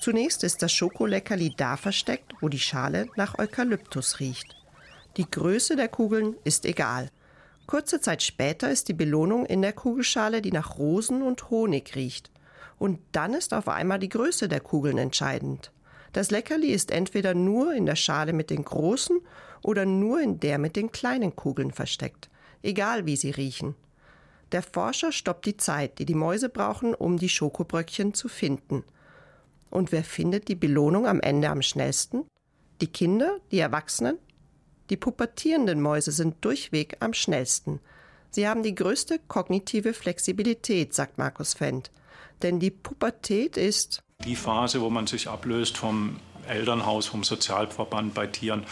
Zunächst 0.00 0.44
ist 0.44 0.62
das 0.62 0.72
Schokoleckerli 0.72 1.52
da 1.54 1.76
versteckt, 1.76 2.32
wo 2.40 2.48
die 2.48 2.58
Schale 2.58 3.08
nach 3.16 3.38
Eukalyptus 3.38 4.18
riecht. 4.18 4.56
Die 5.18 5.30
Größe 5.30 5.76
der 5.76 5.88
Kugeln 5.88 6.36
ist 6.44 6.64
egal. 6.64 7.10
Kurze 7.66 8.00
Zeit 8.00 8.22
später 8.22 8.70
ist 8.70 8.88
die 8.88 8.94
Belohnung 8.94 9.44
in 9.44 9.60
der 9.60 9.74
Kugelschale, 9.74 10.40
die 10.40 10.52
nach 10.52 10.78
Rosen 10.78 11.20
und 11.20 11.50
Honig 11.50 11.96
riecht. 11.96 12.30
Und 12.78 12.98
dann 13.12 13.34
ist 13.34 13.52
auf 13.52 13.68
einmal 13.68 13.98
die 13.98 14.08
Größe 14.08 14.48
der 14.48 14.60
Kugeln 14.60 14.96
entscheidend. 14.96 15.70
Das 16.14 16.30
Leckerli 16.30 16.68
ist 16.68 16.92
entweder 16.92 17.34
nur 17.34 17.74
in 17.74 17.84
der 17.84 17.96
Schale 17.96 18.32
mit 18.32 18.48
den 18.48 18.64
großen 18.64 19.20
oder 19.62 19.84
nur 19.84 20.20
in 20.20 20.40
der 20.40 20.58
mit 20.58 20.76
den 20.76 20.92
kleinen 20.92 21.36
Kugeln 21.36 21.72
versteckt, 21.72 22.30
egal 22.62 23.06
wie 23.06 23.16
sie 23.16 23.30
riechen. 23.30 23.74
Der 24.52 24.62
Forscher 24.62 25.12
stoppt 25.12 25.46
die 25.46 25.56
Zeit, 25.56 25.98
die 25.98 26.06
die 26.06 26.14
Mäuse 26.14 26.48
brauchen, 26.48 26.94
um 26.94 27.16
die 27.16 27.28
Schokobröckchen 27.28 28.14
zu 28.14 28.28
finden. 28.28 28.84
Und 29.70 29.92
wer 29.92 30.04
findet 30.04 30.48
die 30.48 30.54
Belohnung 30.54 31.06
am 31.06 31.20
Ende 31.20 31.48
am 31.48 31.62
schnellsten? 31.62 32.24
Die 32.80 32.86
Kinder, 32.86 33.38
die 33.50 33.58
Erwachsenen? 33.58 34.18
Die 34.90 34.96
pubertierenden 34.96 35.80
Mäuse 35.80 36.12
sind 36.12 36.36
durchweg 36.44 36.96
am 37.00 37.12
schnellsten. 37.12 37.80
Sie 38.30 38.46
haben 38.46 38.62
die 38.62 38.74
größte 38.74 39.18
kognitive 39.26 39.94
Flexibilität, 39.94 40.94
sagt 40.94 41.18
Markus 41.18 41.54
Fendt. 41.54 41.90
Denn 42.42 42.60
die 42.60 42.70
Pubertät 42.70 43.56
ist 43.56 44.00
die 44.24 44.36
Phase, 44.36 44.80
wo 44.80 44.90
man 44.90 45.06
sich 45.06 45.28
ablöst 45.28 45.76
vom 45.76 46.20
Elternhaus, 46.48 47.06
vom 47.06 47.24
Sozialverband 47.24 48.14
bei 48.14 48.26
Tieren 48.26 48.64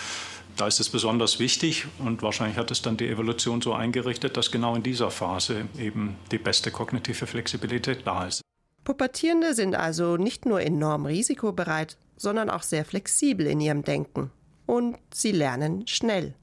da 0.56 0.66
ist 0.66 0.80
es 0.80 0.88
besonders 0.88 1.38
wichtig 1.38 1.86
und 1.98 2.22
wahrscheinlich 2.22 2.56
hat 2.56 2.70
es 2.70 2.82
dann 2.82 2.96
die 2.96 3.08
Evolution 3.08 3.60
so 3.60 3.72
eingerichtet, 3.72 4.36
dass 4.36 4.50
genau 4.50 4.74
in 4.74 4.82
dieser 4.82 5.10
Phase 5.10 5.66
eben 5.78 6.16
die 6.30 6.38
beste 6.38 6.70
kognitive 6.70 7.26
Flexibilität 7.26 8.06
da 8.06 8.26
ist. 8.26 8.40
Pubertierende 8.84 9.54
sind 9.54 9.74
also 9.74 10.16
nicht 10.16 10.46
nur 10.46 10.60
enorm 10.60 11.06
risikobereit, 11.06 11.96
sondern 12.16 12.50
auch 12.50 12.62
sehr 12.62 12.84
flexibel 12.84 13.46
in 13.46 13.60
ihrem 13.60 13.82
Denken. 13.82 14.30
Und 14.66 14.98
sie 15.12 15.32
lernen 15.32 15.86
schnell. 15.86 16.34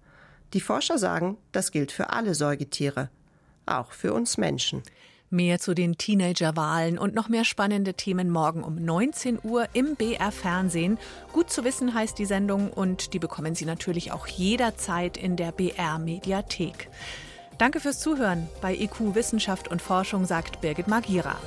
Die 0.53 0.61
Forscher 0.61 0.97
sagen, 0.97 1.37
das 1.51 1.71
gilt 1.71 1.91
für 1.91 2.09
alle 2.09 2.35
Säugetiere, 2.35 3.09
auch 3.65 3.91
für 3.91 4.13
uns 4.13 4.37
Menschen. 4.37 4.83
Mehr 5.33 5.59
zu 5.59 5.73
den 5.73 5.97
Teenagerwahlen 5.97 6.97
und 6.97 7.15
noch 7.15 7.29
mehr 7.29 7.45
spannende 7.45 7.93
Themen 7.93 8.29
morgen 8.29 8.65
um 8.65 8.75
19 8.75 9.39
Uhr 9.41 9.65
im 9.71 9.95
BR 9.95 10.29
Fernsehen. 10.29 10.99
Gut 11.31 11.49
zu 11.49 11.63
wissen 11.63 11.93
heißt 11.93 12.19
die 12.19 12.25
Sendung 12.25 12.69
und 12.69 13.13
die 13.13 13.19
bekommen 13.19 13.55
Sie 13.55 13.63
natürlich 13.63 14.11
auch 14.11 14.27
jederzeit 14.27 15.15
in 15.15 15.37
der 15.37 15.53
BR 15.53 15.99
Mediathek. 15.99 16.89
Danke 17.57 17.79
fürs 17.79 18.01
Zuhören. 18.01 18.49
Bei 18.59 18.75
IQ 18.75 19.15
Wissenschaft 19.15 19.69
und 19.69 19.81
Forschung 19.81 20.25
sagt 20.25 20.59
Birgit 20.59 20.89
Magira. 20.89 21.37